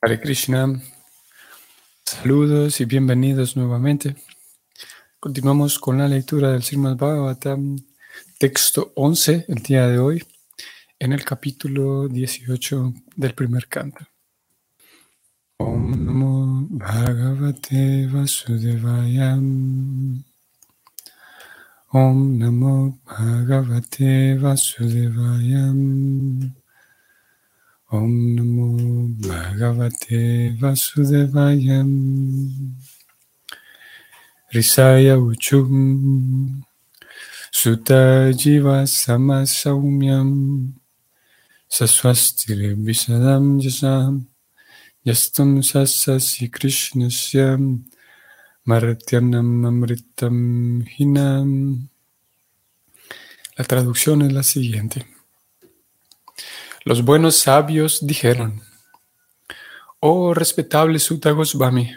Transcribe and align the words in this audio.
Hare 0.00 0.20
Krishna, 0.20 0.80
saludos 2.04 2.80
y 2.80 2.84
bienvenidos 2.84 3.56
nuevamente. 3.56 4.14
Continuamos 5.18 5.80
con 5.80 5.98
la 5.98 6.06
lectura 6.06 6.52
del 6.52 6.62
Srimad 6.62 6.96
Bhagavatam, 6.96 7.76
texto 8.38 8.92
11, 8.94 9.46
el 9.48 9.56
día 9.56 9.88
de 9.88 9.98
hoy, 9.98 10.24
en 11.00 11.12
el 11.12 11.24
capítulo 11.24 12.06
18 12.06 12.94
del 13.16 13.34
primer 13.34 13.66
canto. 13.66 14.06
Om 15.56 16.06
Namo 16.06 16.68
Bhagavate 16.70 18.06
Vasudevayam. 18.06 20.22
Om 21.88 22.38
Namo 22.38 23.00
Bhagavate 23.04 24.38
Vasudevayam. 24.38 26.54
Om 27.90 28.36
Namo 28.36 29.08
Bhagavate 29.16 30.54
Vasudevayam. 30.60 32.76
Risaya 34.52 35.16
Uchum. 35.16 36.62
Sutta 37.50 38.30
Jiva 38.36 38.86
Samasaumyam. 38.86 40.74
Saswastire 41.70 42.76
Jasam. 42.76 44.26
Yastam 45.06 45.62
Sasasi 45.62 46.50
Krishnasyam. 46.50 47.84
Martyanam 48.66 49.64
Amritam 49.64 50.84
Hinam. 50.86 51.88
La 53.56 53.64
traducción 53.64 54.20
es 54.20 54.32
la 54.34 54.42
siguiente. 54.42 55.17
Los 56.84 57.04
buenos 57.04 57.36
sabios 57.36 58.06
dijeron, 58.06 58.62
Oh 60.00 60.32
respetable 60.32 60.98
Sutta 61.00 61.32
Goswami, 61.32 61.90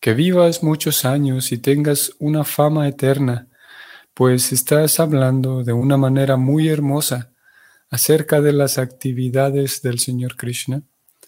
que 0.00 0.14
vivas 0.14 0.62
muchos 0.62 1.04
años 1.04 1.52
y 1.52 1.58
tengas 1.58 2.12
una 2.18 2.42
fama 2.42 2.88
eterna, 2.88 3.48
pues 4.14 4.50
estás 4.50 4.98
hablando 4.98 5.62
de 5.62 5.74
una 5.74 5.98
manera 5.98 6.36
muy 6.36 6.68
hermosa 6.68 7.32
acerca 7.90 8.40
de 8.40 8.54
las 8.54 8.78
actividades 8.78 9.82
del 9.82 9.98
Señor 9.98 10.36
Krishna, 10.36 10.82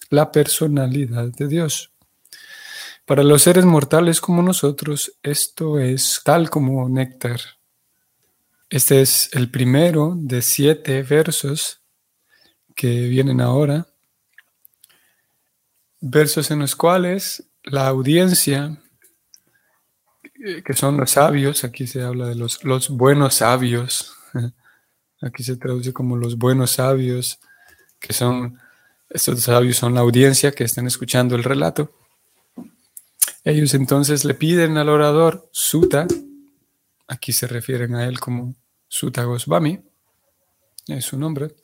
la 0.09 0.33
personalidad 0.33 1.29
de 1.29 1.49
Dios. 1.49 1.93
Para 3.05 3.23
los 3.23 3.43
seres 3.43 3.67
mortales 3.67 4.23
como 4.23 4.43
nosotros, 4.43 5.19
esto 5.23 5.79
es 5.79 6.23
tal 6.25 6.49
como 6.49 6.89
néctar. 6.89 7.41
Este 8.71 9.03
es 9.03 9.29
el 9.35 9.51
primero 9.51 10.15
de 10.17 10.41
siete 10.41 11.03
versos 11.03 11.84
que 12.75 13.09
vienen 13.09 13.41
ahora. 13.41 13.87
Versos 16.01 16.51
en 16.51 16.61
los 16.61 16.77
cuales 16.77 17.45
la 17.63 17.87
audiencia, 17.87 18.79
que 20.65 20.75
son 20.75 20.97
los 20.97 21.13
sabios, 21.13 21.65
aquí 21.65 21.87
se 21.87 22.03
habla 22.03 22.29
de 22.29 22.35
los, 22.35 22.63
los 22.65 22.91
buenos 22.91 23.35
sabios, 23.35 24.15
aquí 25.23 25.43
se 25.43 25.57
traduce 25.57 25.93
como 25.93 26.17
los 26.17 26.37
buenos 26.37 26.73
sabios, 26.73 27.39
que 27.99 28.13
son, 28.13 28.59
estos 29.09 29.41
sabios 29.41 29.77
son 29.77 29.95
la 29.95 30.01
audiencia 30.01 30.53
que 30.53 30.65
están 30.65 30.87
escuchando 30.87 31.37
el 31.37 31.45
relato 31.45 31.91
ellos 33.45 33.75
entonces 33.75 34.25
le 34.25 34.33
piden 34.33 34.79
al 34.79 34.89
orador 34.89 35.51
Suta, 35.53 36.07
aquí 37.07 37.33
se 37.33 37.47
refieren 37.47 37.95
a 37.95 38.07
él 38.07 38.19
como 38.19 38.55
Suta 38.89 39.25
Goswami, 39.25 39.85
es 40.89 41.05
su 41.05 41.19
nombre. 41.19 41.55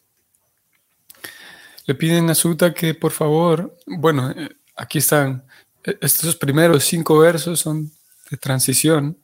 Le 1.87 1.95
piden 1.95 2.31
a 2.31 2.35
Suta 2.35 2.73
que 2.73 2.95
por 2.95 3.13
favor, 3.13 3.77
bueno, 3.87 4.31
eh, 4.31 4.49
aquí 4.77 4.99
están, 4.99 5.45
eh, 5.85 5.97
estos 6.01 6.37
primeros 6.37 6.85
cinco 6.85 7.19
versos 7.19 7.61
son 7.61 7.91
de 8.31 8.37
transición. 8.37 9.19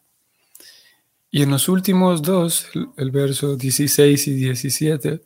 Y 1.31 1.43
en 1.43 1.51
los 1.51 1.69
últimos 1.69 2.23
dos, 2.23 2.67
el 2.97 3.11
verso 3.11 3.57
16 3.57 4.29
y 4.29 4.35
17, 4.35 5.23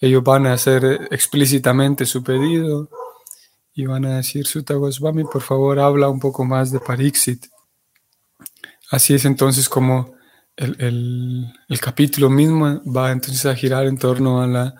ellos 0.00 0.22
van 0.22 0.46
a 0.46 0.52
hacer 0.52 1.08
explícitamente 1.10 2.06
su 2.06 2.22
pedido 2.22 2.88
y 3.74 3.86
van 3.86 4.04
a 4.04 4.16
decir, 4.16 4.46
Sutta 4.46 4.74
Goswami, 4.74 5.24
por 5.24 5.42
favor, 5.42 5.80
habla 5.80 6.08
un 6.08 6.20
poco 6.20 6.44
más 6.44 6.70
de 6.70 6.80
Pariksit. 6.80 7.46
Así 8.90 9.14
es 9.14 9.24
entonces 9.24 9.68
como 9.68 10.14
el, 10.56 11.52
capítulo 11.80 12.28
mismo 12.28 12.82
va 12.84 13.10
entonces 13.10 13.46
a 13.46 13.54
girar 13.54 13.86
en 13.86 13.96
torno 13.96 14.42
a 14.42 14.46
la, 14.46 14.74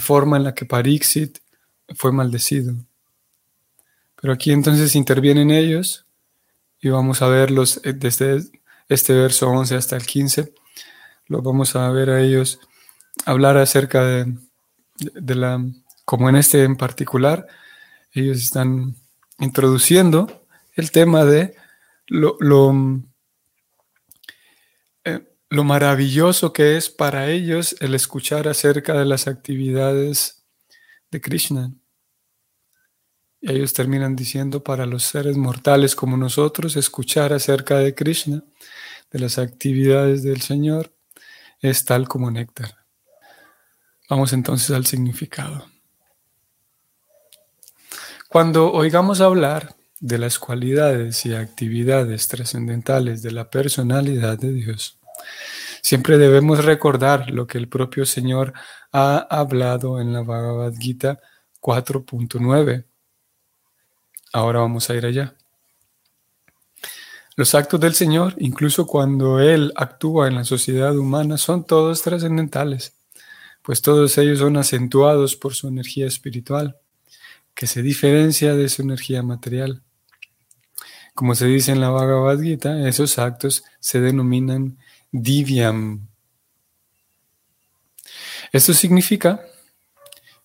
forma 0.00 0.36
en 0.36 0.44
la 0.44 0.54
que 0.54 0.66
Pariksit 0.66 1.38
fue 1.96 2.12
maldecido. 2.12 2.74
Pero 4.20 4.32
aquí 4.32 4.52
entonces 4.52 4.94
intervienen 4.94 5.50
ellos 5.50 6.06
y 6.80 6.88
vamos 6.88 7.22
a 7.22 7.28
verlos 7.28 7.80
eh, 7.84 7.92
desde 7.92 8.42
este 8.88 9.14
verso 9.14 9.48
11 9.48 9.76
hasta 9.76 9.96
el 9.96 10.06
15. 10.06 10.52
Lo 11.26 11.42
vamos 11.42 11.76
a 11.76 11.90
ver 11.90 12.10
a 12.10 12.20
ellos 12.20 12.60
hablar 13.24 13.56
acerca 13.56 14.04
de, 14.04 14.36
la, 15.34 15.64
como 16.04 16.28
en 16.28 16.36
este 16.36 16.64
en 16.64 16.76
particular, 16.76 17.46
ellos 18.12 18.38
están 18.38 18.96
introduciendo 19.38 20.44
el 20.74 20.90
tema 20.90 21.24
de 21.24 21.54
lo, 22.06 22.36
lo, 25.50 25.64
maravilloso 25.64 26.52
que 26.52 26.76
es 26.76 26.88
para 26.88 27.28
ellos 27.28 27.76
el 27.80 27.94
escuchar 27.94 28.48
acerca 28.48 28.94
de 28.94 29.04
las 29.04 29.26
actividades 29.26 30.44
de 31.10 31.20
Krishna. 31.20 31.72
Y 33.40 33.52
ellos 33.52 33.72
terminan 33.72 34.16
diciendo 34.16 34.62
para 34.62 34.86
los 34.86 35.04
seres 35.04 35.36
mortales 35.36 35.94
como 35.94 36.16
nosotros, 36.16 36.76
escuchar 36.76 37.32
acerca 37.32 37.78
de 37.78 37.94
Krishna, 37.94 38.44
de 39.10 39.18
las 39.18 39.38
actividades 39.38 40.22
del 40.22 40.40
Señor, 40.40 40.94
es 41.60 41.84
tal 41.84 42.08
como 42.08 42.30
néctar. 42.30 42.76
Vamos 44.08 44.32
entonces 44.32 44.70
al 44.70 44.86
significado. 44.86 45.66
Cuando 48.28 48.72
oigamos 48.72 49.20
hablar 49.20 49.74
de 49.98 50.18
las 50.18 50.38
cualidades 50.38 51.26
y 51.26 51.34
actividades 51.34 52.28
trascendentales 52.28 53.22
de 53.22 53.32
la 53.32 53.50
personalidad 53.50 54.38
de 54.38 54.52
Dios, 54.52 54.99
siempre 55.82 56.18
debemos 56.18 56.64
recordar 56.64 57.30
lo 57.30 57.46
que 57.46 57.58
el 57.58 57.68
propio 57.68 58.06
Señor 58.06 58.52
ha 58.92 59.18
hablado 59.18 60.00
en 60.00 60.12
la 60.12 60.22
Bhagavad 60.22 60.74
Gita 60.78 61.20
4.9. 61.60 62.84
Ahora 64.32 64.60
vamos 64.60 64.88
a 64.90 64.94
ir 64.94 65.06
allá. 65.06 65.34
Los 67.36 67.54
actos 67.54 67.80
del 67.80 67.94
Señor, 67.94 68.34
incluso 68.38 68.86
cuando 68.86 69.40
Él 69.40 69.72
actúa 69.76 70.28
en 70.28 70.34
la 70.34 70.44
sociedad 70.44 70.96
humana, 70.96 71.38
son 71.38 71.64
todos 71.64 72.02
trascendentales, 72.02 72.94
pues 73.62 73.80
todos 73.82 74.18
ellos 74.18 74.40
son 74.40 74.56
acentuados 74.56 75.36
por 75.36 75.54
su 75.54 75.68
energía 75.68 76.06
espiritual 76.06 76.76
que 77.54 77.66
se 77.66 77.82
diferencia 77.82 78.54
de 78.54 78.68
su 78.68 78.82
energía 78.82 79.22
material. 79.22 79.82
Como 81.14 81.34
se 81.34 81.46
dice 81.46 81.72
en 81.72 81.80
la 81.80 81.90
Bhagavad 81.90 82.40
Gita, 82.40 82.88
esos 82.88 83.18
actos 83.18 83.64
se 83.80 84.00
denominan 84.00 84.78
divyam. 85.12 86.08
Esto 88.52 88.74
significa 88.74 89.40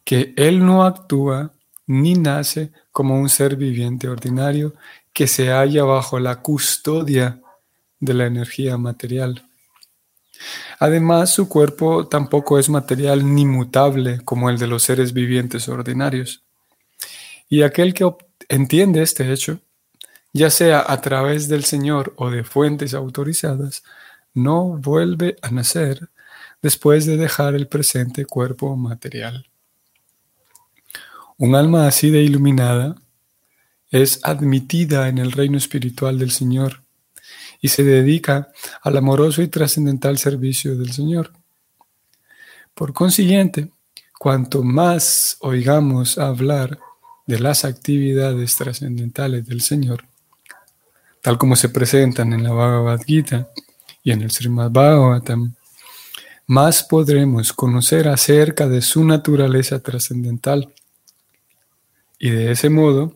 que 0.03 0.33
Él 0.37 0.65
no 0.65 0.83
actúa 0.83 1.53
ni 1.87 2.13
nace 2.13 2.71
como 2.91 3.19
un 3.19 3.29
ser 3.29 3.55
viviente 3.55 4.07
ordinario 4.07 4.73
que 5.13 5.27
se 5.27 5.49
halla 5.49 5.83
bajo 5.83 6.19
la 6.19 6.41
custodia 6.41 7.41
de 7.99 8.13
la 8.13 8.25
energía 8.25 8.77
material. 8.77 9.43
Además, 10.79 11.33
su 11.33 11.47
cuerpo 11.47 12.07
tampoco 12.07 12.59
es 12.59 12.69
material 12.69 13.33
ni 13.33 13.45
mutable 13.45 14.19
como 14.23 14.49
el 14.49 14.57
de 14.57 14.67
los 14.67 14.83
seres 14.83 15.13
vivientes 15.13 15.67
ordinarios. 15.69 16.43
Y 17.49 17.61
aquel 17.61 17.93
que 17.93 18.11
entiende 18.49 19.01
este 19.01 19.31
hecho, 19.31 19.59
ya 20.33 20.49
sea 20.49 20.83
a 20.85 20.99
través 21.01 21.47
del 21.47 21.63
Señor 21.63 22.13
o 22.17 22.29
de 22.29 22.43
fuentes 22.43 22.93
autorizadas, 22.93 23.83
no 24.35 24.77
vuelve 24.77 25.37
a 25.41 25.49
nacer 25.49 26.09
después 26.61 27.05
de 27.05 27.17
dejar 27.17 27.55
el 27.55 27.67
presente 27.67 28.25
cuerpo 28.25 28.75
material. 28.75 29.47
Un 31.37 31.55
alma 31.55 31.87
así 31.87 32.11
de 32.11 32.21
iluminada 32.21 32.95
es 33.89 34.19
admitida 34.23 35.07
en 35.07 35.17
el 35.17 35.31
reino 35.31 35.57
espiritual 35.57 36.19
del 36.19 36.31
Señor 36.31 36.83
y 37.61 37.69
se 37.69 37.83
dedica 37.83 38.51
al 38.81 38.97
amoroso 38.97 39.41
y 39.41 39.47
trascendental 39.47 40.17
servicio 40.17 40.77
del 40.77 40.91
Señor. 40.91 41.31
Por 42.73 42.93
consiguiente, 42.93 43.69
cuanto 44.19 44.63
más 44.63 45.37
oigamos 45.39 46.17
hablar 46.17 46.77
de 47.25 47.39
las 47.39 47.65
actividades 47.65 48.55
trascendentales 48.55 49.45
del 49.45 49.61
Señor, 49.61 50.05
tal 51.21 51.37
como 51.37 51.55
se 51.55 51.69
presentan 51.69 52.33
en 52.33 52.43
la 52.43 52.51
Bhagavad 52.51 53.01
Gita 53.01 53.49
y 54.05 54.11
en 54.11 54.21
el 54.21 54.31
Srimad 54.31 54.71
Bhagavatam, 54.71 55.55
más 56.45 56.83
podremos 56.83 57.51
conocer 57.51 58.07
acerca 58.07 58.67
de 58.67 58.81
su 58.81 59.03
naturaleza 59.03 59.79
trascendental 59.79 60.71
y 62.19 62.29
de 62.29 62.51
ese 62.51 62.69
modo 62.69 63.15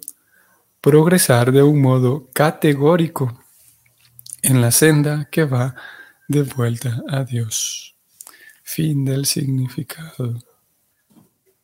progresar 0.81 1.51
de 1.51 1.61
un 1.61 1.79
modo 1.79 2.27
categórico 2.33 3.39
en 4.41 4.61
la 4.61 4.71
senda 4.71 5.29
que 5.31 5.45
va 5.45 5.75
de 6.27 6.41
vuelta 6.41 7.03
a 7.07 7.23
Dios. 7.23 7.95
Fin 8.63 9.05
del 9.05 9.27
significado. 9.27 10.41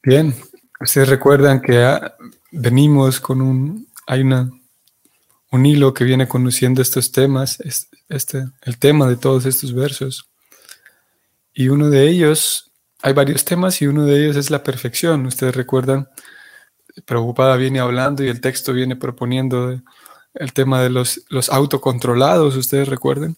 Bien, 0.04 0.36
ustedes 0.80 1.10
recuerdan 1.10 1.62
que 1.62 1.84
ah, 1.84 2.16
venimos 2.52 3.20
con 3.20 3.42
un, 3.42 3.88
hay 4.06 4.22
una, 4.22 4.52
un 5.56 5.66
hilo 5.66 5.94
que 5.94 6.04
viene 6.04 6.28
conduciendo 6.28 6.82
estos 6.82 7.12
temas, 7.12 7.60
este, 8.10 8.46
el 8.62 8.78
tema 8.78 9.08
de 9.08 9.16
todos 9.16 9.46
estos 9.46 9.74
versos. 9.74 10.30
Y 11.54 11.70
uno 11.70 11.90
de 11.90 12.10
ellos, 12.10 12.72
hay 13.02 13.14
varios 13.14 13.46
temas 13.46 13.82
y 13.82 13.88
uno 13.88 14.06
de 14.06 14.22
ellos 14.22 14.36
es 14.36 14.50
la 14.50 14.64
perfección. 14.64 15.26
Ustedes 15.26 15.56
recuerdan, 15.56 16.10
Preocupada 17.06 17.58
viene 17.58 17.80
hablando 17.80 18.24
y 18.24 18.30
el 18.30 18.40
texto 18.40 18.72
viene 18.72 18.96
proponiendo 18.96 19.82
el 20.34 20.54
tema 20.54 20.82
de 20.82 20.90
los, 20.90 21.22
los 21.30 21.50
autocontrolados, 21.50 22.56
ustedes 22.56 22.88
recuerden. 22.88 23.38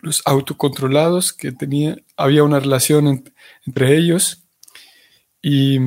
Los 0.00 0.22
autocontrolados 0.24 1.32
que 1.32 1.52
tenía, 1.52 1.96
había 2.16 2.42
una 2.42 2.60
relación 2.60 3.24
entre 3.66 3.96
ellos 3.96 4.44
y 5.42 5.78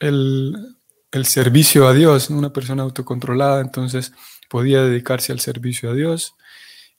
el, 0.00 0.76
el 1.12 1.26
servicio 1.26 1.88
a 1.88 1.94
Dios, 1.94 2.28
una 2.28 2.52
persona 2.52 2.82
autocontrolada, 2.82 3.60
entonces 3.62 4.12
podía 4.48 4.82
dedicarse 4.82 5.32
al 5.32 5.40
servicio 5.40 5.90
a 5.90 5.94
Dios 5.94 6.34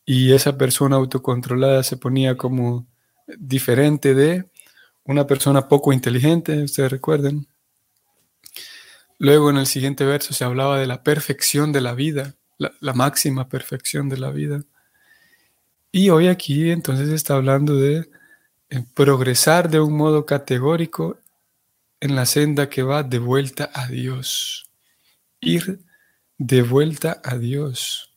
y 0.06 0.34
esa 0.34 0.58
persona 0.58 0.96
autocontrolada 0.96 1.84
se 1.84 1.98
ponía 1.98 2.38
como 2.38 2.88
diferente 3.38 4.16
de 4.16 4.50
una 5.04 5.28
persona 5.28 5.68
poco 5.68 5.92
inteligente, 5.92 6.64
ustedes 6.64 6.92
recuerden. 6.92 7.48
Luego 9.20 9.50
en 9.50 9.58
el 9.58 9.68
siguiente 9.68 10.06
verso 10.06 10.34
se 10.34 10.46
hablaba 10.46 10.80
de 10.80 10.88
la 10.88 11.04
perfección 11.04 11.72
de 11.72 11.82
la 11.82 11.94
vida, 11.94 12.36
la, 12.58 12.94
máxima 12.94 13.50
perfección 13.50 14.10
de 14.10 14.18
la 14.18 14.32
vida. 14.32 14.64
Y 15.92 16.10
hoy 16.10 16.28
aquí 16.28 16.72
entonces 16.72 17.10
está 17.10 17.36
hablando 17.36 17.76
de 17.76 18.10
eh, 18.70 18.86
progresar 18.94 19.70
de 19.70 19.80
un 19.80 19.96
modo 19.98 20.26
categórico 20.26 21.20
en 22.00 22.16
la 22.16 22.26
senda 22.26 22.70
que 22.70 22.84
va 22.84 23.04
de 23.04 23.20
vuelta 23.20 23.72
a 23.74 23.88
Dios. 23.88 24.70
Ir 25.40 25.80
de 26.38 26.62
vuelta 26.62 27.22
a 27.24 27.38
Dios. 27.38 28.12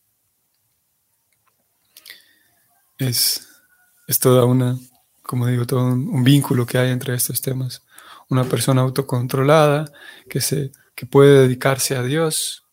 Es, 2.98 3.48
es 4.06 4.18
toda 4.18 4.44
una, 4.44 4.78
como 5.22 5.46
digo, 5.46 5.66
todo 5.66 5.86
un, 5.86 6.22
vínculo 6.22 6.66
que 6.66 6.78
hay 6.78 6.90
entre 6.90 7.14
estos 7.14 7.40
temas. 7.40 7.82
Una 8.28 8.44
persona 8.44 8.82
autocontrolada 8.82 9.90
que, 10.28 10.40
se, 10.40 10.72
que 10.94 11.06
puede 11.06 11.42
dedicarse 11.42 11.96
a 11.96 12.02
Dios. 12.02 12.64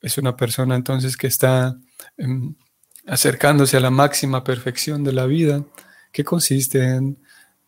Es 0.00 0.18
una 0.18 0.36
persona 0.36 0.76
entonces 0.76 1.16
que 1.16 1.26
está 1.26 1.76
em, 2.16 2.54
acercándose 3.06 3.76
a 3.76 3.80
la 3.80 3.90
máxima 3.90 4.44
perfección 4.44 5.04
de 5.04 5.12
la 5.12 5.26
vida, 5.26 5.64
que 6.12 6.24
consiste 6.24 6.82
en 6.82 7.18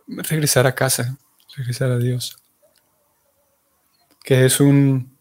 regresar 0.06 0.66
a 0.66 0.74
casa, 0.74 1.18
regresar 1.56 1.90
a 1.90 1.98
Dios. 1.98 2.38
Que 4.22 4.46
es 4.46 4.60
un, 4.60 5.13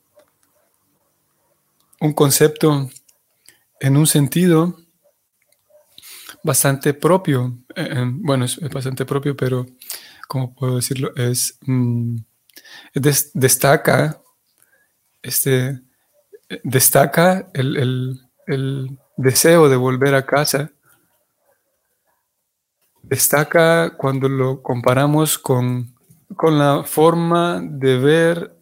un 2.04 2.12
concepto 2.12 2.90
en 3.80 3.96
un 3.96 4.06
sentido 4.06 4.78
bastante 6.44 6.94
propio. 6.94 7.58
Eh, 7.74 8.04
bueno, 8.06 8.44
es, 8.44 8.60
bastante 8.70 9.06
propio, 9.06 9.38
pero 9.38 9.66
¿cómo 10.28 10.54
puedo 10.54 10.76
decirlo? 10.76 11.16
Es 11.16 11.58
mm, 11.62 12.18
destaca 13.34 14.22
este 15.22 15.80
destaca 16.64 17.50
el, 17.54 18.20
deseo 19.16 19.70
de 19.70 19.78
volver 19.78 20.14
a 20.16 20.26
casa. 20.26 20.72
Destaca 23.02 23.96
cuando 23.96 24.28
lo 24.28 24.62
comparamos 24.62 25.38
con, 25.38 25.96
con 26.36 26.60
la 26.60 26.84
forma 26.84 27.62
de 27.64 27.98
ver 27.98 28.53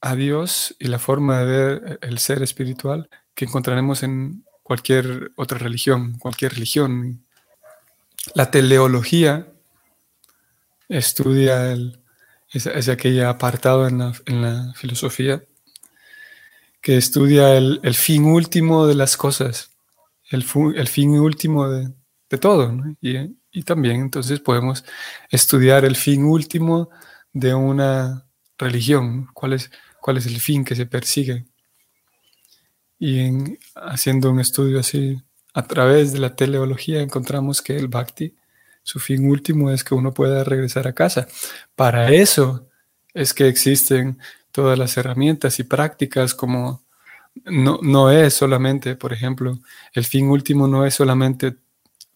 a 0.00 0.14
Dios 0.14 0.76
y 0.78 0.86
la 0.88 0.98
forma 0.98 1.40
de 1.40 1.44
ver 1.46 1.98
el 2.02 2.18
ser 2.18 2.42
espiritual 2.42 3.08
que 3.34 3.44
encontraremos 3.44 4.02
en 4.02 4.44
cualquier 4.62 5.32
otra 5.36 5.58
religión, 5.58 6.18
cualquier 6.18 6.54
religión. 6.54 7.24
La 8.34 8.50
teleología 8.50 9.46
estudia 10.88 11.72
el, 11.72 12.00
es, 12.52 12.88
aquella 12.88 13.30
apartado 13.30 13.86
en 13.86 13.98
la, 13.98 14.72
filosofía 14.74 15.42
que 16.80 16.96
estudia 16.96 17.56
el, 17.56 17.94
fin 17.94 18.24
último 18.24 18.86
de 18.86 18.94
las 18.94 19.16
cosas, 19.16 19.70
el, 20.30 20.44
el 20.76 20.88
fin 20.88 21.18
último 21.18 21.68
de, 21.68 21.92
todo. 22.40 22.72
Y, 23.00 23.36
y, 23.50 23.62
también 23.62 23.96
entonces 23.96 24.40
podemos 24.40 24.84
estudiar 25.30 25.84
el 25.84 25.96
fin 25.96 26.24
último 26.24 26.90
de 27.32 27.54
una 27.54 28.26
religión, 28.58 29.28
cuál 29.32 29.54
es, 29.54 29.70
cuál 30.06 30.18
es 30.18 30.26
el 30.26 30.38
fin 30.40 30.64
que 30.64 30.76
se 30.76 30.86
persigue. 30.86 31.46
Y 32.96 33.18
en, 33.18 33.58
haciendo 33.74 34.30
un 34.30 34.38
estudio 34.38 34.78
así, 34.78 35.20
a 35.52 35.66
través 35.66 36.12
de 36.12 36.20
la 36.20 36.36
teleología, 36.36 37.00
encontramos 37.00 37.60
que 37.60 37.76
el 37.76 37.88
bhakti, 37.88 38.36
su 38.84 39.00
fin 39.00 39.28
último 39.28 39.68
es 39.72 39.82
que 39.82 39.96
uno 39.96 40.14
pueda 40.14 40.44
regresar 40.44 40.86
a 40.86 40.92
casa. 40.92 41.26
Para 41.74 42.12
eso 42.12 42.68
es 43.14 43.34
que 43.34 43.48
existen 43.48 44.20
todas 44.52 44.78
las 44.78 44.96
herramientas 44.96 45.58
y 45.58 45.64
prácticas 45.64 46.36
como 46.36 46.84
no, 47.44 47.80
no 47.82 48.12
es 48.12 48.32
solamente, 48.32 48.94
por 48.94 49.12
ejemplo, 49.12 49.58
el 49.92 50.04
fin 50.04 50.28
último 50.28 50.68
no 50.68 50.86
es 50.86 50.94
solamente 50.94 51.56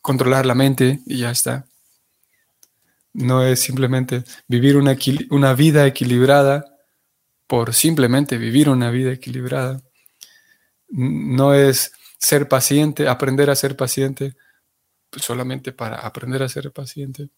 controlar 0.01 0.47
la 0.47 0.55
mente 0.55 1.01
y 1.07 1.19
ya 1.19 1.33
está. 1.33 1.67
No 3.13 3.45
es 3.45 3.59
simplemente 3.59 4.23
vivir 4.47 4.77
una, 4.77 4.97
una 5.31 5.55
vida 5.55 5.85
equilibrada 5.89 6.70
por 7.51 7.75
simplemente 7.75 8.39
vivir 8.39 8.69
una 8.69 8.93
vida 8.93 9.11
equilibrada. 9.11 9.83
No 10.89 11.53
es 11.53 11.91
ser 12.17 12.47
paciente, 12.47 13.09
aprender 13.09 13.51
a 13.51 13.57
ser 13.57 13.77
paciente 13.77 14.37
pues, 15.11 15.25
solamente 15.25 15.73
para 15.73 15.97
aprender 15.97 16.45
a 16.45 16.49
ser 16.49 16.71
paciente, 16.71 17.29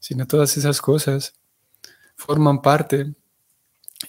sino 0.00 0.26
todas 0.26 0.56
esas 0.56 0.80
cosas 0.80 1.34
forman 2.16 2.62
parte 2.62 3.14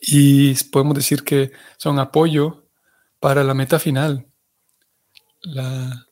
y 0.01 0.55
podemos 0.71 0.95
decir 0.95 1.23
que 1.23 1.51
son 1.77 1.99
apoyo 1.99 2.65
para 3.19 3.43
la 3.43 3.53
meta 3.53 3.77
final. 3.77 4.25
La, 5.41 6.07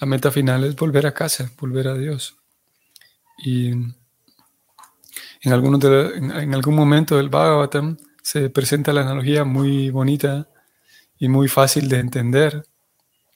meta 0.00 0.30
final 0.30 0.64
es 0.64 0.76
volver 0.76 1.06
a 1.06 1.12
casa, 1.12 1.52
volver 1.60 1.88
a 1.88 1.94
Dios. 1.94 2.38
Y 3.36 3.68
en, 3.68 3.94
algunos 5.44 5.84
en, 5.84 6.54
algún 6.54 6.74
momento 6.74 7.18
del 7.18 7.28
Bhagavatam 7.28 7.98
se 8.22 8.48
presenta 8.50 8.92
la 8.92 9.02
analogía 9.02 9.44
muy 9.44 9.90
bonita 9.90 10.48
y 11.18 11.28
muy 11.28 11.48
fácil 11.48 11.88
de 11.88 11.98
entender, 11.98 12.64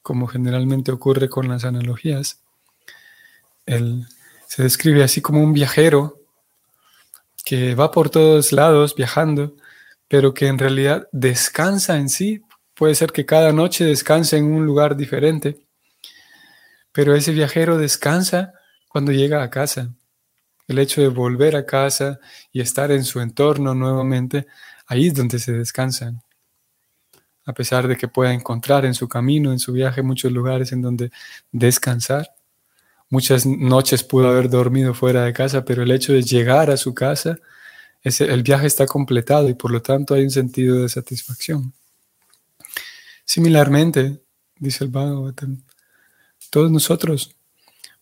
como 0.02 0.26
generalmente 0.26 0.92
ocurre 0.92 1.28
con 1.28 1.48
las 1.48 1.64
analogías. 1.64 2.40
Él 3.66 4.06
se 4.46 4.62
describe 4.62 5.02
así 5.02 5.20
como 5.20 5.42
un 5.42 5.52
viajero 5.52 6.20
que 7.44 7.74
va 7.74 7.90
por 7.90 8.10
todos 8.10 8.52
lados 8.52 8.94
viajando, 8.94 9.56
pero 10.08 10.34
que 10.34 10.46
en 10.46 10.58
realidad 10.58 11.08
descansa 11.12 11.96
en 11.96 12.08
sí. 12.08 12.42
Puede 12.74 12.94
ser 12.94 13.12
que 13.12 13.26
cada 13.26 13.52
noche 13.52 13.84
descanse 13.84 14.36
en 14.36 14.44
un 14.46 14.66
lugar 14.66 14.96
diferente, 14.96 15.58
pero 16.92 17.14
ese 17.14 17.32
viajero 17.32 17.76
descansa 17.78 18.52
cuando 18.88 19.12
llega 19.12 19.42
a 19.42 19.50
casa. 19.50 19.90
El 20.68 20.78
hecho 20.78 21.00
de 21.00 21.08
volver 21.08 21.54
a 21.54 21.66
casa 21.66 22.18
y 22.52 22.60
estar 22.60 22.90
en 22.90 23.04
su 23.04 23.20
entorno 23.20 23.74
nuevamente, 23.74 24.46
ahí 24.86 25.08
es 25.08 25.14
donde 25.14 25.38
se 25.38 25.52
descansan. 25.52 26.22
A 27.44 27.52
pesar 27.52 27.86
de 27.86 27.96
que 27.96 28.08
pueda 28.08 28.32
encontrar 28.32 28.84
en 28.84 28.94
su 28.94 29.08
camino, 29.08 29.52
en 29.52 29.58
su 29.58 29.72
viaje, 29.72 30.02
muchos 30.02 30.32
lugares 30.32 30.72
en 30.72 30.82
donde 30.82 31.10
descansar, 31.52 32.36
Muchas 33.08 33.46
noches 33.46 34.02
pudo 34.02 34.28
haber 34.28 34.50
dormido 34.50 34.92
fuera 34.92 35.24
de 35.24 35.32
casa, 35.32 35.64
pero 35.64 35.84
el 35.84 35.92
hecho 35.92 36.12
de 36.12 36.22
llegar 36.22 36.70
a 36.70 36.76
su 36.76 36.92
casa, 36.92 37.38
el 38.02 38.42
viaje 38.42 38.66
está 38.66 38.86
completado 38.86 39.48
y 39.48 39.54
por 39.54 39.70
lo 39.70 39.80
tanto 39.80 40.14
hay 40.14 40.24
un 40.24 40.30
sentido 40.30 40.82
de 40.82 40.88
satisfacción. 40.88 41.72
Similarmente, 43.24 44.20
dice 44.58 44.84
el 44.84 44.90
Bhagavatam, 44.90 45.62
todos 46.50 46.70
nosotros 46.70 47.36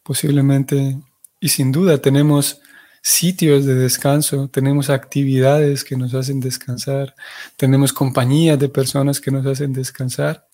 posiblemente 0.03 0.99
y 1.39 1.49
sin 1.49 1.71
duda 1.71 1.99
tenemos 1.99 2.61
sitios 3.05 3.67
de 3.67 3.75
descanso, 3.75 4.49
tenemos 4.49 4.89
actividades 4.89 5.85
que 5.85 5.97
nos 5.97 6.15
hacen 6.15 6.41
descansar, 6.41 7.15
tenemos 7.57 7.93
compañías 7.93 8.59
de 8.59 8.71
personas 8.71 9.21
que 9.21 9.31
nos 9.31 9.45
hacen 9.45 9.75
descansar. 9.75 10.49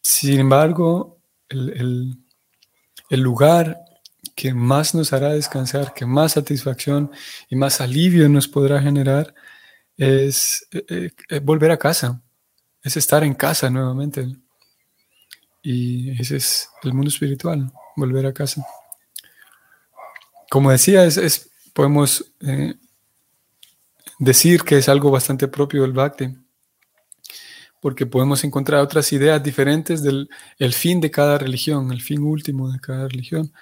Sin 0.00 0.40
embargo, 0.40 1.18
el, 1.50 2.16
el 3.10 3.20
lugar 3.20 3.78
que 4.34 4.54
más 4.54 4.94
nos 4.94 5.12
hará 5.12 5.34
descansar, 5.34 5.92
que 5.92 6.06
más 6.06 6.32
satisfacción 6.32 7.10
y 7.50 7.56
más 7.56 7.80
alivio 7.82 8.28
nos 8.28 8.48
podrá 8.48 8.80
generar, 8.80 9.34
es, 9.96 10.66
eh, 10.72 11.10
eh, 11.28 11.38
volver 11.40 11.70
a 11.70 11.76
casa, 11.76 12.20
es 12.82 12.96
estar 12.96 13.22
en 13.22 13.34
casa 13.34 13.68
nuevamente. 13.68 14.26
Y 15.62 16.10
ese 16.20 16.36
es 16.36 16.68
el 16.82 16.94
mundo 16.94 17.08
espiritual, 17.08 17.70
volver 17.96 18.26
a 18.26 18.32
casa. 18.32 18.64
Como 20.54 20.70
decía, 20.70 21.08
podemos 21.72 22.32
eh, 22.40 22.74
decir 24.20 24.62
que 24.62 24.78
es 24.78 24.88
algo 24.88 25.10
bastante 25.10 25.48
propio 25.48 25.82
del 25.82 25.90
Bhakti, 25.90 26.28
porque 27.80 28.06
podemos 28.06 28.44
encontrar 28.44 28.80
otras 28.80 29.12
ideas 29.12 29.42
diferentes 29.42 30.00
del 30.00 30.30
el 30.60 30.72
fin 30.72 31.00
de 31.00 31.10
cada 31.10 31.38
religión, 31.38 31.90
el 31.90 32.00
fin 32.00 32.22
último 32.22 32.70
de 32.70 32.78
cada 32.78 33.08
religión, 33.08 33.52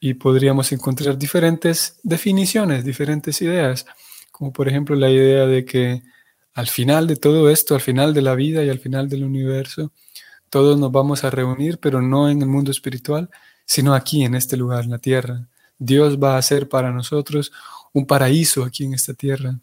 y 0.00 0.14
podríamos 0.14 0.72
encontrar 0.72 1.18
diferentes 1.18 2.00
definiciones, 2.02 2.82
diferentes 2.82 3.42
ideas, 3.42 3.84
como 4.30 4.54
por 4.54 4.68
ejemplo 4.68 4.96
la 4.96 5.10
idea 5.10 5.46
de 5.46 5.66
que 5.66 6.02
al 6.54 6.68
final 6.68 7.06
de 7.08 7.16
todo 7.16 7.50
esto, 7.50 7.74
al 7.74 7.82
final 7.82 8.14
de 8.14 8.22
la 8.22 8.34
vida 8.34 8.64
y 8.64 8.70
al 8.70 8.78
final 8.78 9.06
del 9.10 9.24
universo, 9.24 9.92
todos 10.48 10.78
nos 10.78 10.90
vamos 10.90 11.24
a 11.24 11.30
reunir, 11.30 11.76
pero 11.78 12.00
no 12.00 12.30
en 12.30 12.40
el 12.40 12.48
mundo 12.48 12.70
espiritual, 12.70 13.28
sino 13.66 13.92
aquí, 13.92 14.24
en 14.24 14.34
este 14.34 14.56
lugar, 14.56 14.84
en 14.84 14.92
la 14.92 14.98
tierra. 14.98 15.46
Dios 15.84 16.18
va 16.18 16.34
a 16.34 16.38
hacer 16.38 16.68
para 16.68 16.92
nosotros 16.92 17.52
un 17.92 18.06
paraíso 18.06 18.64
aquí 18.64 18.84
en 18.84 18.94
esta 18.94 19.14
tierra 19.14 19.58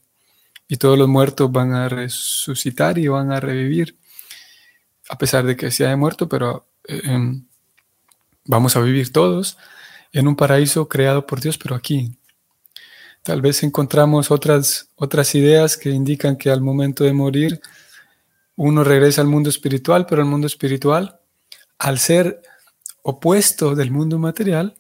y 0.67 0.77
todos 0.77 0.97
los 0.97 1.07
muertos 1.07 1.51
van 1.51 1.73
a 1.73 1.89
resucitar 1.89 2.97
y 2.97 3.07
van 3.07 3.31
a 3.31 3.39
revivir, 3.39 3.97
a 5.09 5.17
pesar 5.17 5.45
de 5.45 5.55
que 5.55 5.71
se 5.71 5.85
haya 5.85 5.97
muerto, 5.97 6.29
pero 6.29 6.67
eh, 6.88 7.01
em, 7.05 7.47
vamos 8.45 8.75
a 8.75 8.81
vivir 8.81 9.11
todos 9.11 9.57
en 10.11 10.27
un 10.27 10.35
paraíso 10.35 10.88
creado 10.88 11.25
por 11.25 11.39
Dios, 11.41 11.57
pero 11.57 11.75
aquí. 11.75 12.15
Tal 13.23 13.41
vez 13.41 13.63
encontramos 13.63 14.31
otras, 14.31 14.91
otras 14.95 15.33
ideas 15.35 15.77
que 15.77 15.89
indican 15.89 16.38
que 16.38 16.49
al 16.49 16.61
momento 16.61 17.03
de 17.03 17.13
morir 17.13 17.61
uno 18.55 18.83
regresa 18.83 19.21
al 19.21 19.27
mundo 19.27 19.49
espiritual, 19.49 20.05
pero 20.05 20.21
el 20.21 20.27
mundo 20.27 20.45
espiritual, 20.45 21.19
al 21.77 21.97
ser 21.97 22.41
opuesto 23.01 23.73
del 23.73 23.89
mundo 23.91 24.19
material, 24.19 24.78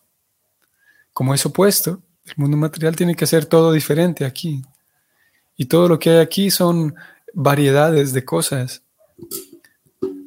como 1.19 1.33
es 1.33 1.45
opuesto, 1.45 2.01
el 2.27 2.33
mundo 2.37 2.55
material 2.55 2.95
tiene 2.95 3.13
que 3.13 3.27
ser 3.27 3.45
todo 3.45 3.73
diferente 3.73 4.23
aquí. 4.23 4.61
Y 5.57 5.65
todo 5.65 5.89
lo 5.89 5.99
que 5.99 6.11
hay 6.11 6.19
aquí 6.19 6.49
son 6.49 6.95
variedades 7.33 8.13
de 8.13 8.23
cosas, 8.23 8.83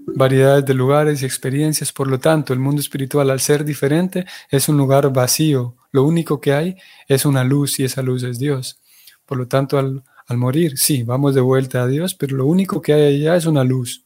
variedades 0.06 0.66
de 0.66 0.74
lugares 0.74 1.22
y 1.22 1.24
experiencias. 1.24 1.94
Por 1.94 2.08
lo 2.08 2.20
tanto, 2.20 2.52
el 2.52 2.58
mundo 2.58 2.82
espiritual, 2.82 3.30
al 3.30 3.40
ser 3.40 3.64
diferente, 3.64 4.26
es 4.50 4.68
un 4.68 4.76
lugar 4.76 5.10
vacío. 5.10 5.76
Lo 5.92 6.04
único 6.04 6.42
que 6.42 6.52
hay 6.52 6.76
es 7.08 7.24
una 7.24 7.42
luz 7.42 7.80
y 7.80 7.84
esa 7.84 8.02
luz 8.02 8.22
es 8.22 8.38
Dios. 8.38 8.78
Por 9.24 9.38
lo 9.38 9.48
tanto, 9.48 9.78
al, 9.78 10.02
morir, 10.36 10.76
sí, 10.76 11.04
vamos 11.04 11.34
de 11.34 11.40
vuelta 11.40 11.84
a 11.84 11.86
Dios, 11.86 12.14
pero 12.14 12.36
lo 12.36 12.44
único 12.44 12.82
que 12.82 12.92
hay 12.92 13.16
allá 13.16 13.36
es 13.36 13.46
una 13.46 13.64
luz. 13.64 14.04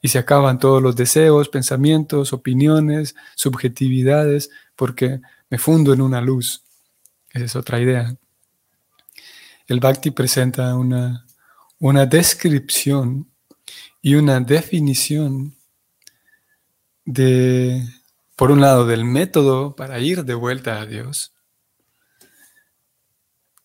Y 0.00 0.06
se 0.06 0.20
acaban 0.20 0.60
todos 0.60 0.80
los 0.80 0.94
deseos, 0.94 1.48
pensamientos, 1.48 2.32
opiniones, 2.32 3.16
subjetividades, 3.34 4.50
porque 4.76 5.20
me 5.50 5.58
fundo 5.58 5.92
en 5.92 6.00
una 6.00 6.20
luz. 6.20 6.62
Esa 7.32 7.44
es 7.44 7.56
otra 7.56 7.80
idea 7.80 8.16
el 9.70 9.78
Bhakti 9.78 10.10
presenta 10.10 10.74
una, 10.74 11.24
una 11.78 12.04
descripción 12.04 13.30
y 14.02 14.16
una 14.16 14.40
definición 14.40 15.54
de, 17.04 17.80
por 18.34 18.50
un 18.50 18.60
lado, 18.60 18.84
del 18.84 19.04
método 19.04 19.76
para 19.76 20.00
ir 20.00 20.24
de 20.24 20.34
vuelta 20.34 20.80
a 20.80 20.86
Dios. 20.86 21.34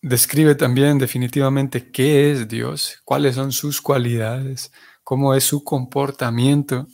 Describe 0.00 0.54
también 0.54 0.96
definitivamente 0.96 1.90
qué 1.90 2.30
es 2.30 2.46
Dios, 2.46 3.00
cuáles 3.04 3.34
son 3.34 3.50
sus 3.50 3.82
cualidades, 3.82 4.70
cómo 5.02 5.34
es 5.34 5.42
su 5.42 5.64
comportamiento 5.64 6.86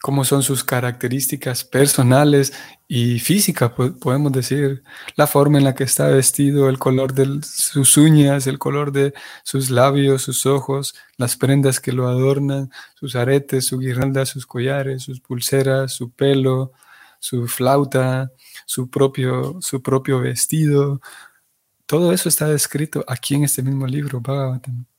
cómo 0.00 0.24
son 0.24 0.42
sus 0.42 0.64
características 0.64 1.64
personales 1.64 2.52
y 2.88 3.20
físicas, 3.20 3.72
podemos 4.00 4.32
decir, 4.32 4.82
la 5.14 5.26
forma 5.26 5.58
en 5.58 5.64
la 5.64 5.74
que 5.74 5.84
está 5.84 6.08
vestido, 6.08 6.68
el 6.68 6.78
color 6.78 7.14
de 7.14 7.40
sus 7.42 7.96
uñas, 7.96 8.46
el 8.46 8.58
color 8.58 8.92
de 8.92 9.12
sus 9.44 9.70
labios, 9.70 10.22
sus 10.22 10.46
ojos, 10.46 10.94
las 11.16 11.36
prendas 11.36 11.80
que 11.80 11.92
lo 11.92 12.08
adornan, 12.08 12.70
sus 12.94 13.14
aretes, 13.14 13.66
su 13.66 13.78
guirnalda, 13.78 14.26
sus 14.26 14.46
collares, 14.46 15.02
sus 15.02 15.20
pulseras, 15.20 15.94
su 15.94 16.10
pelo, 16.10 16.72
su 17.20 17.46
flauta, 17.46 18.32
su 18.66 18.90
propio, 18.90 19.58
su 19.60 19.82
propio 19.82 20.20
vestido. 20.20 21.00
Todo 21.86 22.12
eso 22.12 22.28
está 22.28 22.46
descrito 22.48 23.04
aquí 23.06 23.34
en 23.34 23.44
este 23.44 23.62
mismo 23.62 23.86
libro, 23.86 24.20
Bhagavatam. 24.20 24.89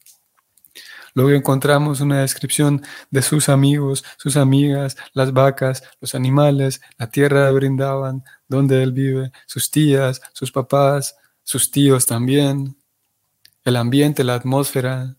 Luego 1.13 1.31
encontramos 1.31 2.01
una 2.01 2.21
descripción 2.21 2.81
de 3.09 3.21
sus 3.21 3.49
amigos, 3.49 4.03
sus 4.17 4.37
amigas, 4.37 4.97
las 5.13 5.33
vacas, 5.33 5.83
los 5.99 6.15
animales, 6.15 6.81
la 6.97 7.09
tierra 7.09 7.45
de 7.45 7.51
Brindaban, 7.51 8.23
donde 8.47 8.81
él 8.83 8.91
vive, 8.91 9.31
sus 9.45 9.71
tías, 9.71 10.21
sus 10.33 10.51
papás, 10.51 11.15
sus 11.43 11.71
tíos 11.71 12.05
también, 12.05 12.77
el 13.63 13.75
ambiente, 13.75 14.23
la 14.23 14.35
atmósfera, 14.35 15.15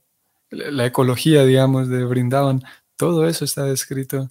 la 0.50 0.86
ecología, 0.86 1.44
digamos, 1.44 1.88
de 1.88 2.04
Brindaban. 2.04 2.62
Todo 2.96 3.26
eso 3.26 3.44
está 3.44 3.64
descrito 3.64 4.30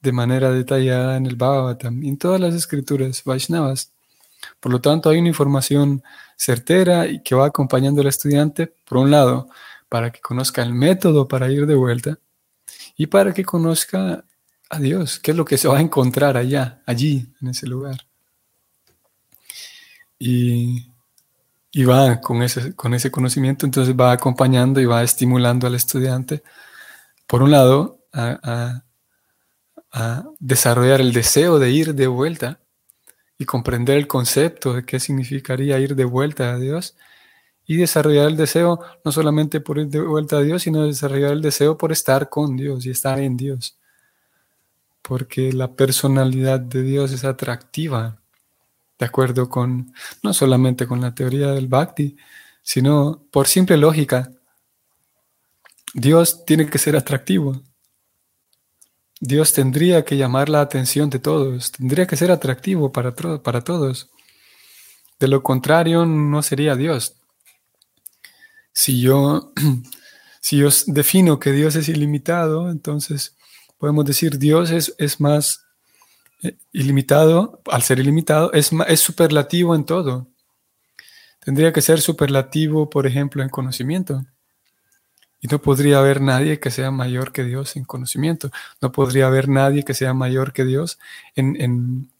de 0.00 0.12
manera 0.12 0.50
detallada 0.50 1.16
en 1.16 1.26
el 1.26 1.36
Bhagavatam 1.36 2.02
y 2.02 2.08
en 2.10 2.18
todas 2.18 2.40
las 2.40 2.54
escrituras 2.54 3.22
Vaishnavas. 3.24 3.92
Por 4.60 4.72
lo 4.72 4.80
tanto, 4.80 5.10
hay 5.10 5.18
una 5.18 5.28
información 5.28 6.02
certera 6.36 7.06
y 7.06 7.22
que 7.22 7.34
va 7.34 7.46
acompañando 7.46 8.02
al 8.02 8.08
estudiante, 8.08 8.72
por 8.84 8.98
un 8.98 9.10
lado, 9.10 9.48
para 9.88 10.10
que 10.10 10.20
conozca 10.20 10.62
el 10.62 10.72
método 10.72 11.28
para 11.28 11.50
ir 11.50 11.66
de 11.66 11.74
vuelta 11.74 12.18
y 12.96 13.06
para 13.06 13.32
que 13.32 13.44
conozca 13.44 14.24
a 14.68 14.78
Dios, 14.78 15.20
qué 15.20 15.30
es 15.30 15.36
lo 15.36 15.44
que 15.44 15.58
se 15.58 15.68
va 15.68 15.78
a 15.78 15.80
encontrar 15.80 16.36
allá, 16.36 16.82
allí, 16.86 17.32
en 17.40 17.48
ese 17.48 17.66
lugar. 17.66 18.06
Y, 20.18 20.92
va 21.84 22.20
con 22.20 22.42
ese, 22.42 22.74
con 22.74 22.94
ese 22.94 23.10
conocimiento, 23.10 23.66
entonces 23.66 23.94
va 23.94 24.12
acompañando 24.12 24.80
y 24.80 24.86
va 24.86 25.02
estimulando 25.02 25.66
al 25.66 25.74
estudiante, 25.74 26.42
por 27.26 27.42
un 27.42 27.50
lado, 27.50 28.00
a, 28.12 28.82
a 29.92 30.24
desarrollar 30.38 31.00
el 31.00 31.12
deseo 31.12 31.58
de 31.58 31.70
ir 31.70 31.94
de 31.94 32.06
vuelta 32.06 32.60
y 33.38 33.44
comprender 33.44 33.98
el 33.98 34.06
concepto 34.06 34.72
de 34.72 34.84
qué 34.84 34.98
significaría 35.00 35.78
ir 35.78 35.94
de 35.94 36.04
vuelta 36.04 36.52
a 36.52 36.58
Dios 36.58 36.96
y 37.66 37.76
desarrollar 37.76 38.28
el 38.28 38.36
deseo 38.36 38.80
no 39.04 39.12
solamente 39.12 39.60
por 39.60 39.78
ir 39.78 39.88
de 39.88 40.00
vuelta 40.00 40.38
a 40.38 40.42
Dios, 40.42 40.62
sino 40.62 40.86
desarrollar 40.86 41.32
el 41.32 41.42
deseo 41.42 41.76
por 41.76 41.92
estar 41.92 42.28
con 42.28 42.56
Dios 42.56 42.86
y 42.86 42.90
estar 42.90 43.18
en 43.18 43.36
Dios. 43.36 43.76
Porque 45.02 45.52
la 45.52 45.72
personalidad 45.72 46.60
de 46.60 46.82
Dios 46.82 47.12
es 47.12 47.24
atractiva, 47.24 48.20
de 48.98 49.06
acuerdo 49.06 49.48
con, 49.48 49.92
no 50.22 50.32
solamente 50.32 50.86
con 50.86 51.00
la 51.00 51.14
teoría 51.14 51.48
del 51.48 51.68
Bhakti, 51.68 52.16
sino 52.62 53.22
por 53.30 53.48
simple 53.48 53.76
lógica. 53.76 54.30
Dios 55.92 56.44
tiene 56.44 56.68
que 56.68 56.78
ser 56.78 56.96
atractivo. 56.96 57.62
Dios 59.20 59.52
tendría 59.52 60.04
que 60.04 60.16
llamar 60.16 60.48
la 60.48 60.60
atención 60.60 61.08
de 61.08 61.18
todos, 61.18 61.72
tendría 61.72 62.06
que 62.06 62.16
ser 62.16 62.30
atractivo 62.30 62.92
para, 62.92 63.14
para 63.14 63.62
todos. 63.62 64.10
De 65.18 65.26
lo 65.26 65.42
contrario, 65.42 66.04
no 66.04 66.42
sería 66.42 66.76
Dios. 66.76 67.16
Si 68.76 69.00
yo, 69.00 69.54
si 70.40 70.58
yo 70.58 70.68
defino 70.88 71.40
que 71.40 71.50
Dios 71.50 71.76
es 71.76 71.88
ilimitado, 71.88 72.70
entonces 72.70 73.34
podemos 73.78 74.04
decir 74.04 74.38
Dios 74.38 74.70
es, 74.70 74.94
es 74.98 75.18
más 75.18 75.64
eh, 76.42 76.58
ilimitado, 76.72 77.62
al 77.72 77.82
ser 77.82 78.00
ilimitado, 78.00 78.52
es, 78.52 78.70
es 78.86 79.00
superlativo 79.00 79.74
en 79.74 79.86
todo. 79.86 80.26
Tendría 81.42 81.72
que 81.72 81.80
ser 81.80 82.02
superlativo, 82.02 82.90
por 82.90 83.06
ejemplo, 83.06 83.42
en 83.42 83.48
conocimiento. 83.48 84.26
Y 85.40 85.48
no 85.48 85.58
podría 85.62 86.00
haber 86.00 86.20
nadie 86.20 86.60
que 86.60 86.70
sea 86.70 86.90
mayor 86.90 87.32
que 87.32 87.44
Dios 87.44 87.76
en 87.76 87.84
conocimiento. 87.84 88.50
No 88.82 88.92
podría 88.92 89.28
haber 89.28 89.48
nadie 89.48 89.84
que 89.84 89.94
sea 89.94 90.12
mayor 90.12 90.52
que 90.52 90.66
Dios 90.66 90.98
en, 91.34 91.58
en, 91.62 92.10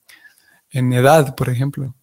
en 0.71 0.93
edad, 0.95 1.35
por 1.35 1.51
ejemplo. 1.51 1.95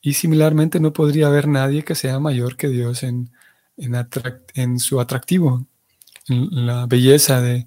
Y 0.00 0.14
similarmente 0.14 0.80
no 0.80 0.92
podría 0.92 1.28
haber 1.28 1.46
nadie 1.46 1.84
que 1.84 1.94
sea 1.94 2.18
mayor 2.18 2.56
que 2.56 2.68
Dios 2.68 3.04
en, 3.04 3.30
en, 3.76 4.78
su 4.78 5.00
atractivo, 5.00 5.66
en 6.28 6.66
la 6.66 6.86
belleza 6.86 7.40
de, 7.40 7.66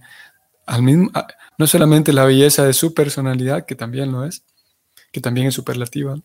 al 0.65 0.83
mismo, 0.83 1.11
no 1.57 1.67
solamente 1.67 2.13
la 2.13 2.25
belleza 2.25 2.65
de 2.65 2.73
su 2.73 2.93
personalidad, 2.93 3.65
que 3.65 3.75
también 3.75 4.11
lo 4.11 4.25
es, 4.25 4.43
que 5.11 5.21
también 5.21 5.47
es 5.47 5.55
superlativa, 5.55 6.19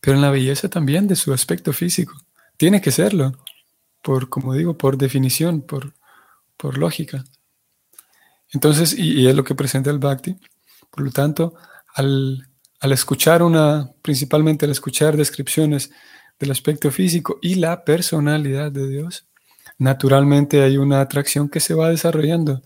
pero 0.00 0.16
en 0.16 0.22
la 0.22 0.30
belleza 0.30 0.68
también 0.68 1.06
de 1.08 1.16
su 1.16 1.32
aspecto 1.32 1.72
físico. 1.72 2.14
Tiene 2.56 2.80
que 2.80 2.92
serlo, 2.92 3.32
por, 4.02 4.28
como 4.28 4.54
digo, 4.54 4.76
por 4.76 4.98
definición, 4.98 5.62
por, 5.62 5.94
por 6.56 6.78
lógica. 6.78 7.24
Entonces, 8.50 8.96
y, 8.96 9.26
es 9.26 9.34
lo 9.34 9.44
que 9.44 9.54
presenta 9.54 9.90
el 9.90 9.98
Bhakti, 9.98 10.36
por 10.90 11.04
lo 11.04 11.10
tanto, 11.10 11.54
al, 11.94 12.48
al 12.80 12.92
escuchar 12.92 13.42
una, 13.42 13.90
principalmente 14.02 14.66
al 14.66 14.70
escuchar 14.70 15.16
descripciones 15.16 15.90
del 16.38 16.50
aspecto 16.50 16.90
físico 16.90 17.38
y 17.40 17.56
la 17.56 17.84
personalidad 17.84 18.72
de 18.72 18.88
Dios, 18.88 19.26
naturalmente 19.78 20.62
hay 20.62 20.76
una 20.76 21.00
atracción 21.00 21.48
que 21.48 21.60
se 21.60 21.74
va 21.74 21.90
desarrollando, 21.90 22.62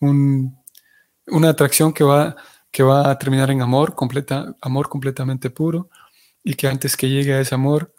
una 0.00 1.48
atracción 1.48 1.92
que 1.92 2.04
va, 2.04 2.36
que 2.70 2.82
va 2.82 3.10
a 3.10 3.18
terminar 3.18 3.50
en 3.50 3.62
amor, 3.62 3.94
amor 4.60 4.88
completamente 4.88 5.50
puro, 5.50 5.88
y 6.42 6.54
que 6.54 6.68
antes 6.68 6.96
que 6.96 7.08
llegue 7.08 7.34
a 7.34 7.40
ese 7.40 7.54
amor 7.54 7.92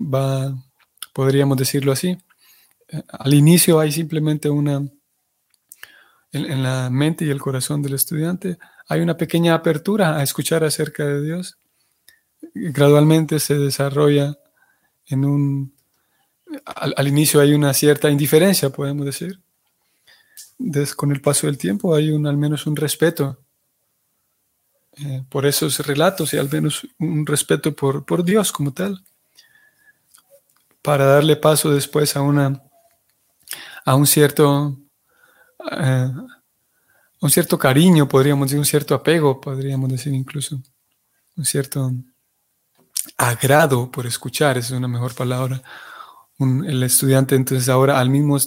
va, 0.00 0.54
podríamos 1.12 1.56
decirlo 1.56 1.92
así, 1.92 2.16
eh, 2.88 3.02
al 3.10 3.34
inicio 3.34 3.80
hay 3.80 3.92
simplemente 3.92 4.48
una, 4.48 4.88
en, 6.32 6.62
la 6.62 6.90
mente 6.90 7.24
y 7.24 7.30
el 7.30 7.40
corazón 7.40 7.82
del 7.82 7.94
estudiante, 7.94 8.58
hay 8.88 9.00
una 9.00 9.16
pequeña 9.16 9.54
apertura 9.54 10.16
a 10.16 10.22
escuchar 10.22 10.64
acerca 10.64 11.04
de 11.04 11.22
Dios. 11.22 11.58
Gradualmente 12.54 13.40
se 13.40 13.58
desarrolla 13.58 14.38
en 15.08 15.24
un, 15.24 15.74
al, 16.64 17.08
inicio 17.08 17.40
hay 17.40 17.54
una 17.54 17.72
cierta 17.74 18.10
indiferencia, 18.10 18.70
podemos 18.70 19.06
decir. 19.06 19.40
con 20.96 21.12
el 21.12 21.20
paso 21.20 21.46
del 21.46 21.58
tiempo 21.58 21.94
hay 21.94 22.10
un, 22.10 22.26
al 22.26 22.36
menos 22.36 22.66
un 22.66 22.76
respeto 22.76 23.38
eh, 24.96 25.24
por 25.28 25.46
esos 25.46 25.78
relatos 25.86 26.34
y 26.34 26.38
al 26.38 26.50
menos 26.50 26.86
un 26.98 27.24
respeto 27.24 27.74
por, 27.74 28.04
por 28.04 28.24
Dios 28.24 28.50
como 28.52 28.72
tal, 28.72 29.04
para 30.82 31.04
darle 31.04 31.36
paso 31.36 31.70
después 31.70 32.16
a 32.16 32.22
una 32.22 32.62
a 33.88 33.94
un 33.94 34.06
cierto, 34.06 34.76
eh, 35.70 36.10
un 37.22 37.30
cierto 37.30 37.58
cariño, 37.58 38.06
podríamos 38.06 38.48
decir, 38.48 38.58
un 38.58 38.66
cierto 38.66 38.94
apego, 38.94 39.40
podríamos 39.40 39.90
decir 39.90 40.12
incluso, 40.12 40.60
un 41.36 41.44
cierto 41.46 41.90
agrado 43.16 43.90
por 43.90 44.06
escuchar, 44.06 44.58
esa 44.58 44.74
es 44.74 44.78
una 44.78 44.88
mejor 44.88 45.14
palabra. 45.14 45.62
el 46.38 46.82
estudiante 46.82 47.34
entonces 47.34 47.68
ahora 47.68 48.00
al 48.00 48.10
mismo, 48.10 48.38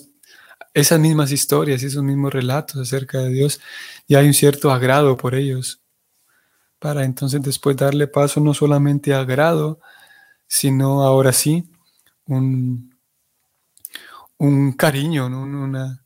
esas 0.74 1.00
mismas 1.00 1.32
historias 1.32 1.84
esos 1.84 2.04
mismos 2.04 2.34
relatos 2.34 2.78
acerca 2.78 3.20
de 3.20 3.30
Dios, 3.30 3.60
y 4.08 4.16
hay 4.16 4.28
un 4.28 4.34
cierto 4.34 4.72
agrado 4.72 5.18
por 5.18 5.36
ellos, 5.36 5.82
para 6.80 7.04
entonces 7.04 7.42
después 7.42 7.78
darle 7.78 8.08
paso 8.08 8.40
no 8.42 8.54
solamente 8.54 9.14
a 9.14 9.22
agrado, 9.22 9.80
sino 10.48 11.04
ahora 11.04 11.34
sí 11.34 11.70
un, 12.26 12.96
un 14.38 14.74
cariño, 14.74 15.28
una, 15.28 16.04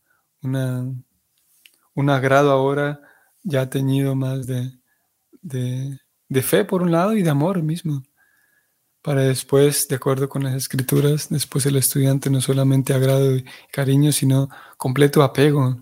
un 1.95 2.09
agrado 2.09 2.51
ahora 2.51 2.99
ya 3.43 3.69
teñido 3.69 4.15
más 4.15 4.45
de, 4.47 4.77
de, 5.41 6.41
fe 6.41 6.65
por 6.65 6.81
un 6.81 6.91
lado 6.91 7.13
y 7.13 7.23
de 7.23 7.29
amor 7.29 7.61
mismo. 7.61 8.03
Para 9.05 9.21
después, 9.21 9.87
de 9.87 9.97
acuerdo 9.97 10.27
con 10.27 10.43
las 10.43 10.55
escrituras, 10.55 11.29
después 11.29 11.63
el 11.67 11.75
estudiante 11.75 12.31
no 12.31 12.41
solamente 12.41 12.91
agrado 12.91 13.35
y 13.35 13.45
cariño, 13.71 14.11
sino 14.11 14.49
completo 14.77 15.21
apego. 15.21 15.77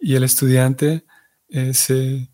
Y 0.00 0.14
el 0.14 0.24
estudiante 0.24 1.04
eh, 1.50 1.74
se, 1.74 2.30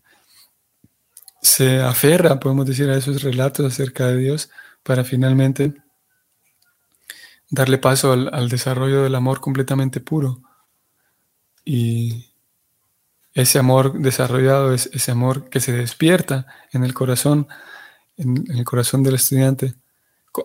se 1.41 1.81
aferra, 1.81 2.39
podemos 2.39 2.65
decir, 2.65 2.89
a 2.89 2.95
esos 2.95 3.23
relatos 3.23 3.65
acerca 3.65 4.07
de 4.07 4.15
Dios 4.15 4.49
para 4.83 5.03
finalmente 5.03 5.73
darle 7.49 7.77
paso 7.77 8.13
al, 8.13 8.47
desarrollo 8.47 9.03
del 9.03 9.15
amor 9.15 9.41
completamente 9.41 9.99
puro. 9.99 10.41
Y 11.65 12.31
ese 13.33 13.59
amor 13.59 13.99
desarrollado 13.99 14.73
es 14.73 14.89
ese 14.93 15.11
amor 15.11 15.49
que 15.49 15.59
se 15.59 15.73
despierta 15.73 16.47
en 16.71 16.85
el 16.85 16.93
corazón, 16.93 17.49
en, 18.15 18.45
el 18.49 18.63
corazón 18.63 19.03
del 19.03 19.15
estudiante, 19.15 19.75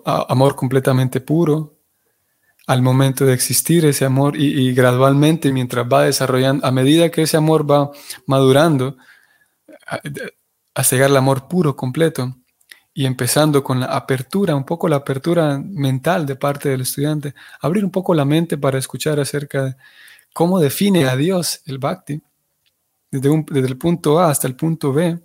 amor 0.05 0.57
completamente 0.57 1.21
puro, 1.21 1.79
al 2.67 2.83
momento 2.83 3.27
de 3.27 3.35
existir 3.35 3.85
ese 3.85 4.05
amor 4.05 4.37
y, 4.37 4.73
gradualmente 4.73 5.53
mientras 5.53 5.87
va 5.87 6.05
desarrollando, 6.05 6.67
a 6.67 6.71
medida 6.71 7.11
que 7.11 7.23
ese 7.23 7.37
amor 7.37 7.71
va 7.71 7.91
madurando, 8.27 8.97
a, 9.87 10.01
a 10.75 10.83
llegar 10.83 11.11
al 11.11 11.17
amor 11.17 11.47
puro 11.49 11.77
completo, 11.77 12.35
y 12.97 13.07
empezando 13.07 13.65
con 13.65 13.81
la 13.81 13.87
apertura, 13.87 14.55
un 14.55 14.65
poco 14.65 14.89
la 14.89 14.97
apertura 14.97 15.61
mental 15.63 16.25
de 16.25 16.37
parte 16.37 16.69
del 16.69 16.83
estudiante, 16.83 17.35
abrir 17.61 17.85
un 17.85 17.91
poco 17.91 18.15
la 18.15 18.25
mente 18.25 18.57
para 18.57 18.79
escuchar 18.79 19.19
acerca 19.19 19.65
de 19.65 19.77
cómo 20.33 20.61
define 20.61 21.07
a 21.07 21.17
Dios 21.17 21.61
el 21.67 21.79
bhakti, 21.79 22.23
desde, 23.11 23.69
el 23.69 23.79
punto 23.79 24.21
A 24.21 24.31
hasta 24.31 24.47
el 24.47 24.55
punto 24.55 24.93
B. 24.93 25.19